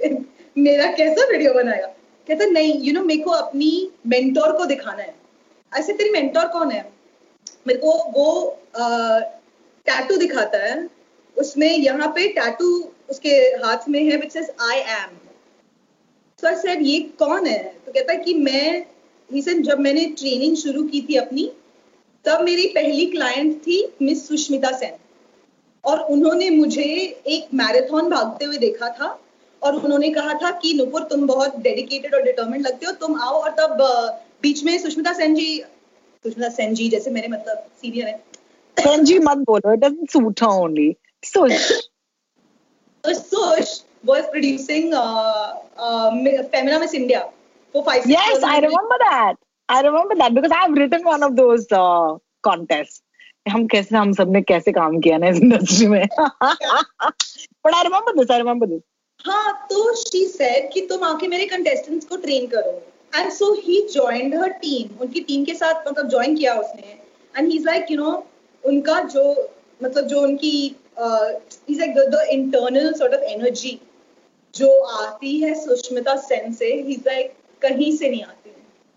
मेरा 0.56 0.86
कैसा 0.92 1.26
वीडियो 1.30 1.52
बनाएगा? 1.54 1.86
कहता 2.28 2.44
नहीं 2.46 2.80
यू 2.82 2.92
नो 2.94 3.02
मेरे 3.04 3.22
को 3.22 3.30
अपनी 3.30 3.70
मेंटोर 4.06 4.52
को 4.58 4.64
दिखाना 4.66 5.02
है। 5.02 5.14
ऐसे 5.72 5.92
तेरी 5.92 6.10
मेंटोर 6.10 6.46
कौन 6.48 6.70
है? 6.70 6.82
मेरे 7.66 7.78
को 7.80 7.92
वो 8.12 8.26
टैटू 9.86 10.16
दिखाता 10.16 10.58
है। 10.58 10.88
उसमें 11.36 11.68
यहाँ 11.68 12.08
पे 12.08 12.26
टैटू 12.28 12.68
उसके 13.10 13.30
हाथ 13.64 13.88
में 13.88 14.02
है 14.04 14.16
which 14.16 14.32
says 14.32 14.50
I 14.60 14.78
am 14.78 15.16
so 16.42 16.46
I 16.48 16.54
said 16.56 16.82
ये 16.82 16.98
कौन 17.18 17.46
है? 17.46 17.62
तो 17.86 17.92
कहता 17.92 18.12
है 18.12 18.18
कि 18.18 18.34
मैं 18.34 18.86
ही 19.30 19.42
said, 19.42 19.62
जब 19.62 19.78
मैंने 19.80 20.04
ट्रेनिंग 20.18 20.56
शुरू 20.56 20.82
की 20.82 21.00
थी 21.08 21.16
अपनी 21.16 21.50
तब 22.24 22.40
मेरी 22.44 22.66
पहली 22.68 23.06
क्लाइंट 23.06 23.56
थी 23.58 23.76
मिस 24.02 24.26
सुष्मिता 24.28 24.70
सेन। 24.78 24.96
और 25.84 26.00
उन्होंने 26.12 26.48
मुझे 26.50 26.82
एक 27.26 27.48
मैराथन 27.54 28.08
भागते 28.10 28.44
हुए 28.44 28.56
देखा 28.58 28.88
था। 28.90 29.08
और 29.62 29.76
उन्होंने 29.76 30.08
कहा 30.10 30.34
था 30.34 30.50
कि 30.62 30.72
नुपुर 30.74 31.02
तुम 31.10 31.26
बहुत 31.26 31.56
डेडिकेटेड 31.60 32.14
और 32.14 32.22
डिटर्मेंट 32.22 32.66
लगते 32.66 32.86
हो 32.86 32.92
तुम 33.00 33.20
आओ 33.20 33.40
और 33.42 33.50
तब 33.58 33.76
बीच 34.42 34.62
में 34.64 34.76
सुष्मिता 34.78 35.12
सेन 35.12 35.34
जी 35.34 35.46
सुष्मिता 36.24 36.48
सेन 36.48 36.74
जी 36.74 36.88
जैसे 36.88 37.10
मेरे 37.10 37.28
मतलब 37.28 37.66
सीनियर 37.80 38.08
है। 38.08 38.16
सेन 38.76 39.04
जी 39.04 39.18
मत 39.18 39.38
बोलो 39.46 39.72
it 39.72 39.78
doesn't 39.78 40.10
suit 40.10 40.42
her 40.42 40.48
only 40.48 40.94
Sush 41.22 41.52
Sush 43.04 43.80
was 44.06 44.24
producing 44.30 44.94
Femina 46.50 46.78
Miss 46.78 46.94
India 46.94 47.20
for 47.74 47.82
five 47.82 48.02
yes 48.08 48.44
I 48.44 48.60
remember 48.60 49.04
that 49.04 49.36
I 49.68 49.82
remember 49.82 50.14
that 50.14 50.32
because 50.32 50.52
I 50.52 50.66
have 50.66 50.74
written 50.74 51.04
one 51.04 51.22
of 51.22 51.32
those 51.32 51.66
contest 52.44 53.02
हम 53.50 53.66
कैसे 53.66 53.96
हम 53.96 54.12
सबने 54.12 54.40
कैसे 54.42 54.72
काम 54.72 54.98
किया 55.00 55.16
ना 55.18 55.28
इस 55.28 55.36
इंडस्ट्री 55.36 55.86
में? 55.86 56.06
But 56.06 57.74
I 57.74 57.82
remember 57.82 58.18
this 58.18 58.30
I 58.30 58.38
remember 58.38 58.66
this 58.66 58.82
हाँ 59.24 59.66
तो 59.70 59.94
शी 59.96 60.24
सेड 60.26 60.72
कि 60.72 60.80
तुम 60.86 61.02
आके 61.04 61.26
मेरे 61.28 61.44
कंटेस्टेंट्स 61.46 62.06
को 62.06 62.16
ट्रेन 62.16 62.46
करो। 62.46 62.70
And 63.12 63.30
so 63.32 63.52
he 63.54 63.80
joined 63.92 64.34
her 64.34 64.48
team 64.62 65.00
उनकी 65.00 65.20
टीम 65.20 65.44
के 65.44 65.54
साथ 65.54 65.88
मतलब 65.88 66.08
ज्वाइन 66.10 66.36
किया 66.36 66.54
उसने। 66.60 66.98
And 67.34 67.50
he 67.50 67.56
is 67.58 67.64
like 67.66 67.90
you 67.90 67.96
know 67.98 68.12
उनका 68.64 68.98
जो 69.14 69.24
मतलब 69.82 70.06
जो 70.08 70.20
उनकी 70.22 70.50
is 70.66 71.78
like 71.78 71.94
the 72.10 72.26
internal 72.30 72.92
sort 72.94 73.14
of 73.14 73.22
energy 73.30 73.78
जो 74.54 74.72
आती 74.82 75.38
है 75.40 75.54
सुष्मिता 75.60 76.16
सेन 76.22 76.52
से 76.54 76.66
ही 76.66 76.94
इज़ 76.94 77.00
लाइक 77.06 77.32
कहीं 77.62 77.96
से 77.96 78.10
नहीं 78.10 78.22
आती। 78.22 78.50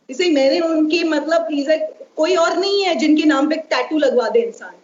इसे 0.09 0.29
मैंने 0.31 0.59
उनके 0.61 1.03
मतलब 1.05 1.47
इज़ 1.51 1.67
लाइक 1.69 2.07
कोई 2.17 2.35
और 2.35 2.57
नहीं 2.57 2.83
है 2.83 2.95
जिनके 2.95 3.23
नाम 3.25 3.49
पे 3.49 3.55
टैटू 3.71 3.97
लगवा 3.99 4.29
दे 4.29 4.41
इंसान। 4.41 4.75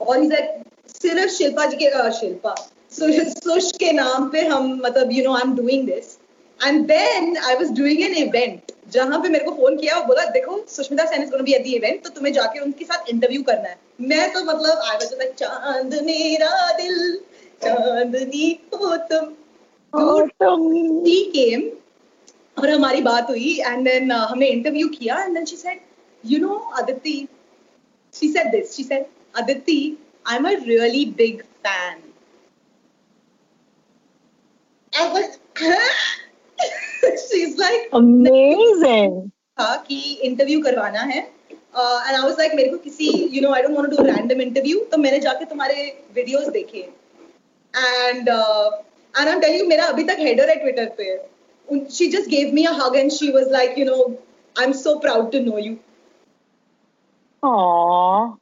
और 0.00 0.22
इज़ 0.22 0.32
लाइक 0.32 0.64
सिर्फ़ 0.92 1.30
शिल्पा 1.32 1.66
जी 1.66 1.76
के 1.76 2.10
शिल्पा। 2.20 2.54
सुश 2.96 3.70
के 3.78 3.92
नाम 3.92 4.28
पे 4.30 4.40
हम 4.46 4.72
मतलब 4.84 5.12
you 5.12 5.24
know 5.24 5.34
I 5.36 5.42
am 5.46 5.54
doing 5.56 5.86
this 5.86 6.16
and 6.60 6.84
then 6.86 7.36
I 7.36 7.54
was 7.54 7.70
doing 7.78 8.02
an 8.02 8.14
event 8.16 8.72
जहाँ 8.92 9.18
पे 9.22 9.28
मेरे 9.28 9.44
को 9.44 9.50
फ़ोन 9.54 9.76
किया 9.76 9.96
और 9.96 10.04
बोला 10.06 10.24
देखो 10.36 10.58
Sushmita 10.68 11.04
Sen 11.10 11.22
is 11.22 11.30
gonna 11.30 11.44
be 11.44 11.52
at 11.54 11.64
the 11.64 11.66
event 11.74 12.02
तो 12.04 12.10
तुम्हें 12.10 12.32
जाके 12.32 12.60
उनके 12.60 12.84
साथ 12.84 13.10
इंटरव्यू 13.10 13.42
करना 13.42 13.68
है. 13.68 13.78
मैं 14.02 14.32
तो 14.32 14.44
मतलब 14.44 14.82
आई 14.84 14.96
वाज 14.96 15.12
लाइक 15.18 15.34
चाँद 15.38 15.94
मेरा 16.04 16.72
दिल 16.76 17.18
चांदनी 17.62 18.50
हो 18.74 18.96
तुम. 19.10 19.34
शी 19.92 21.20
केम 21.30 21.68
और 22.56 22.70
हमारी 22.70 23.00
बात 23.02 23.30
हुई 23.30 23.52
एंड 23.60 23.84
देन 23.84 24.12
uh, 24.12 24.26
हमने 24.30 24.46
इंटरव्यू 24.48 24.88
किया 24.88 25.22
and 25.22 25.34
then 25.34 25.44
she 25.44 25.56
said 25.56 25.80
you 26.24 26.38
know 26.38 26.54
Aditi 26.78 27.16
she 28.14 28.28
said 28.28 28.50
this 28.50 28.76
she 28.76 28.84
said 28.84 29.06
Aditi 29.34 29.80
I 30.26 30.36
am 30.36 30.48
a 30.48 30.52
really 30.66 31.04
big 31.16 31.42
fan 31.66 32.02
I 35.00 35.06
was 35.12 35.38
she's 37.22 37.56
like 37.58 37.88
amazing. 37.92 39.16
था 39.60 39.74
कि 39.88 39.98
इंटरव्यू 40.28 40.60
करवाना 40.62 41.00
है. 41.10 41.20
एंड 41.20 42.16
आई 42.16 42.22
वाज 42.22 42.38
लाइक 42.38 42.54
मेरे 42.54 42.70
को 42.70 42.76
किसी 42.78 43.08
you 43.32 43.42
know 43.42 43.52
I 43.54 43.62
don't 43.62 43.76
want 43.76 43.90
to 43.90 43.96
do 43.96 44.04
random 44.04 44.40
interview 44.42 44.84
तो 44.92 44.98
मैंने 44.98 45.18
जाके 45.20 45.44
तुम्हारे 45.44 45.84
वीडियोस 46.14 46.48
देखे. 46.58 46.80
And 47.74 48.28
and 48.28 49.44
I 49.44 49.50
am 49.50 49.56
you 49.56 49.66
मेरा 49.68 49.84
अभी 49.94 50.04
तक 50.04 50.16
हेडर 50.20 50.50
है 50.50 50.56
ट्विटर 50.60 50.88
पे. 50.98 51.16
She 51.90 52.06
just 52.08 52.28
gave 52.30 52.52
me 52.54 52.64
a 52.64 52.72
hug 52.82 52.96
and 52.96 53.10
she 53.12 53.30
was 53.32 53.50
like 53.52 53.78
you 53.78 53.84
know 53.84 54.02
I 54.56 54.64
am 54.64 54.72
so 54.84 54.98
proud 55.06 55.30
to 55.32 55.40
know 55.50 55.58
you 55.58 55.76
Aww. 57.42 58.36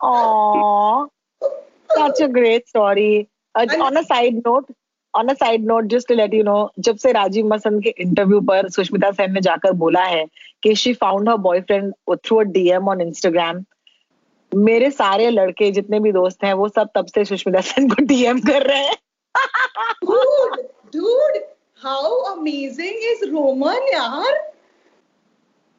Aww. 0.00 1.08
Such 1.96 2.20
a 2.20 2.28
great 2.28 2.68
story. 2.68 3.28
Uh, 3.54 3.66
on 3.80 3.96
a 3.96 4.02
side 4.04 4.40
note, 4.44 4.66
on 5.16 5.30
a 5.30 5.34
side 5.34 5.66
note 5.66 5.84
just 5.86 6.12
let 6.12 6.34
you 6.34 6.44
know, 6.44 6.68
जब 6.78 6.96
से 6.96 7.12
राजीव 7.12 7.46
मसंद 7.46 7.82
के 7.82 7.94
interview 7.98 8.40
पर 8.48 8.68
सुष्मिता 8.70 9.10
सेन 9.10 9.32
ने 9.32 9.40
जाकर 9.40 9.72
बोला 9.82 10.02
है 10.04 10.24
कि 10.62 10.74
she 10.74 10.92
found 10.94 11.28
her 11.28 11.38
boyfriend 11.40 11.92
through 12.10 12.36
a 12.36 12.42
DM 12.56 12.88
on 12.88 13.00
Instagram 13.00 13.64
मेरे 14.52 14.90
सारे 14.90 15.30
लड़के 15.30 15.70
जितने 15.70 16.00
भी 16.00 16.12
दोस्त 16.12 16.44
हैं 16.44 16.52
वो 16.54 16.68
सब 16.68 16.90
तब 16.94 17.06
से 17.14 17.24
सुष्मिता 17.24 17.60
सेन 17.60 17.88
को 17.88 18.04
डीएम 18.04 18.40
कर 18.40 18.62
रहे 18.62 18.84
हैं। 18.84 18.96
Dude 20.04 20.58
dude 20.94 21.38
how 21.84 22.10
amazing 22.26 23.00
is 23.12 23.24
roman 23.30 23.88
यार? 23.92 24.34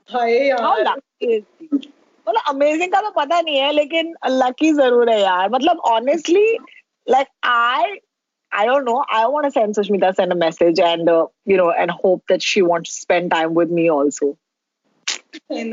हाय 0.10 0.34
यार? 0.48 0.98
मतलब 2.28 2.42
अमेजिंग 2.48 2.92
का 2.92 3.02
तो 3.02 3.10
पता 3.12 3.40
नहीं 3.42 3.58
है 3.58 3.72
लेकिन 3.72 4.14
लकी 4.28 4.72
ज़रूर 4.74 5.10
है 5.10 5.20
यार। 5.22 5.50
मतलब 5.50 5.80
honestly 5.92 6.58
like 7.08 7.28
I 7.46 7.96
I 8.56 8.66
don't 8.66 8.86
know. 8.86 9.04
I 9.10 9.28
want 9.28 9.46
to 9.46 9.52
send 9.52 9.76
Sushmita 9.76 10.16
send 10.16 10.32
a 10.32 10.36
message 10.36 10.80
and 10.80 11.10
uh, 11.10 11.28
you 11.46 11.58
know 11.58 11.72
and 11.72 11.92
hope 11.92 12.24
that 12.30 12.42
she 12.42 12.62
wants 12.62 12.90
to 12.92 13.02
spend 13.02 13.32
time 13.32 13.54
with 13.54 13.72
me 13.80 13.90
also. 13.90 14.36
है 15.52 15.64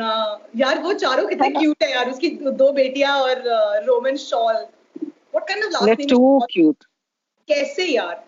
यार 0.56 0.78
वो 0.82 0.92
चारों 1.00 1.26
कितने 1.28 1.48
क्यूट 1.50 1.82
है 1.82 1.90
यार 1.90 2.10
उसकी 2.10 2.28
दो 2.60 2.70
बेटियाँ 2.72 3.12
और 3.20 3.42
Roman 3.86 4.16
shawl 4.22 4.54
what 4.54 5.48
kind 5.48 5.64
of 5.64 5.72
last 5.72 6.02
too 6.10 6.18
name 6.20 6.46
cute. 6.54 6.84
कैसे 7.48 7.86
यार 7.86 8.24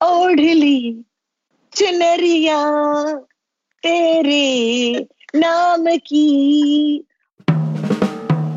ओढ़ली 0.00 1.04
चुनरिया 1.72 2.58
तेरे 3.84 5.06
नाम 5.36 5.86
की 6.10 6.26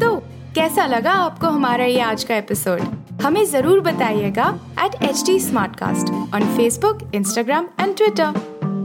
तो 0.01 0.15
कैसा 0.55 0.86
लगा 0.88 1.13
आपको 1.27 1.47
हमारा 1.47 1.86
ये 1.86 1.99
आज 2.10 2.23
का 2.23 2.38
एपिसोड 2.38 3.00
हमें 3.23 3.43
ज़रूर 3.45 3.79
बताइएगा 3.81 4.45
at 4.84 5.01
H 5.03 5.23
D 5.25 5.39
smart 5.39 5.75
cast 5.75 6.12
on 6.36 6.43
Facebook 6.55 6.99
Instagram 7.15 7.67
and 7.79 7.95
Twitter 7.97 8.34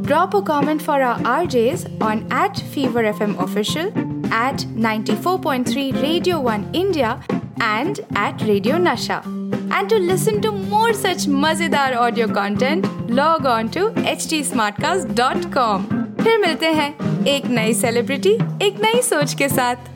drop 0.07 0.37
a 0.37 0.41
comment 0.47 0.83
for 0.83 1.03
our 1.03 1.25
R 1.27 1.47
Js 1.55 1.87
on 2.03 2.19
at 2.35 2.61
Fever 2.75 3.05
F 3.05 3.23
M 3.23 3.35
official 3.45 3.87
at 3.87 4.67
ninety 4.79 5.15
four 5.17 5.39
point 5.43 5.67
three 5.69 5.91
radio 5.93 6.39
one 6.41 6.71
India 6.75 7.21
and 7.63 7.99
at 7.99 8.43
radio 8.43 8.79
Nasha 8.79 9.23
and 9.27 9.89
to 9.91 9.97
listen 9.99 10.41
to 10.41 10.53
more 10.53 10.93
such 10.95 11.27
मज़ेदार 11.29 11.95
audio 11.95 12.29
content 12.35 12.87
log 13.11 13.47
on 13.47 13.69
to 13.77 13.89
H 14.05 14.29
D 14.31 14.43
smart 14.45 14.81
cast 14.83 15.17
dot 15.17 15.53
com 15.55 15.85
फिर 16.23 16.39
मिलते 16.41 16.73
हैं 16.75 16.95
एक 17.29 17.47
नई 17.51 17.75
celebrity 17.75 18.33
एक 18.63 18.81
नई 18.83 19.03
सोच 19.03 19.35
के 19.35 19.49
साथ। 19.49 19.96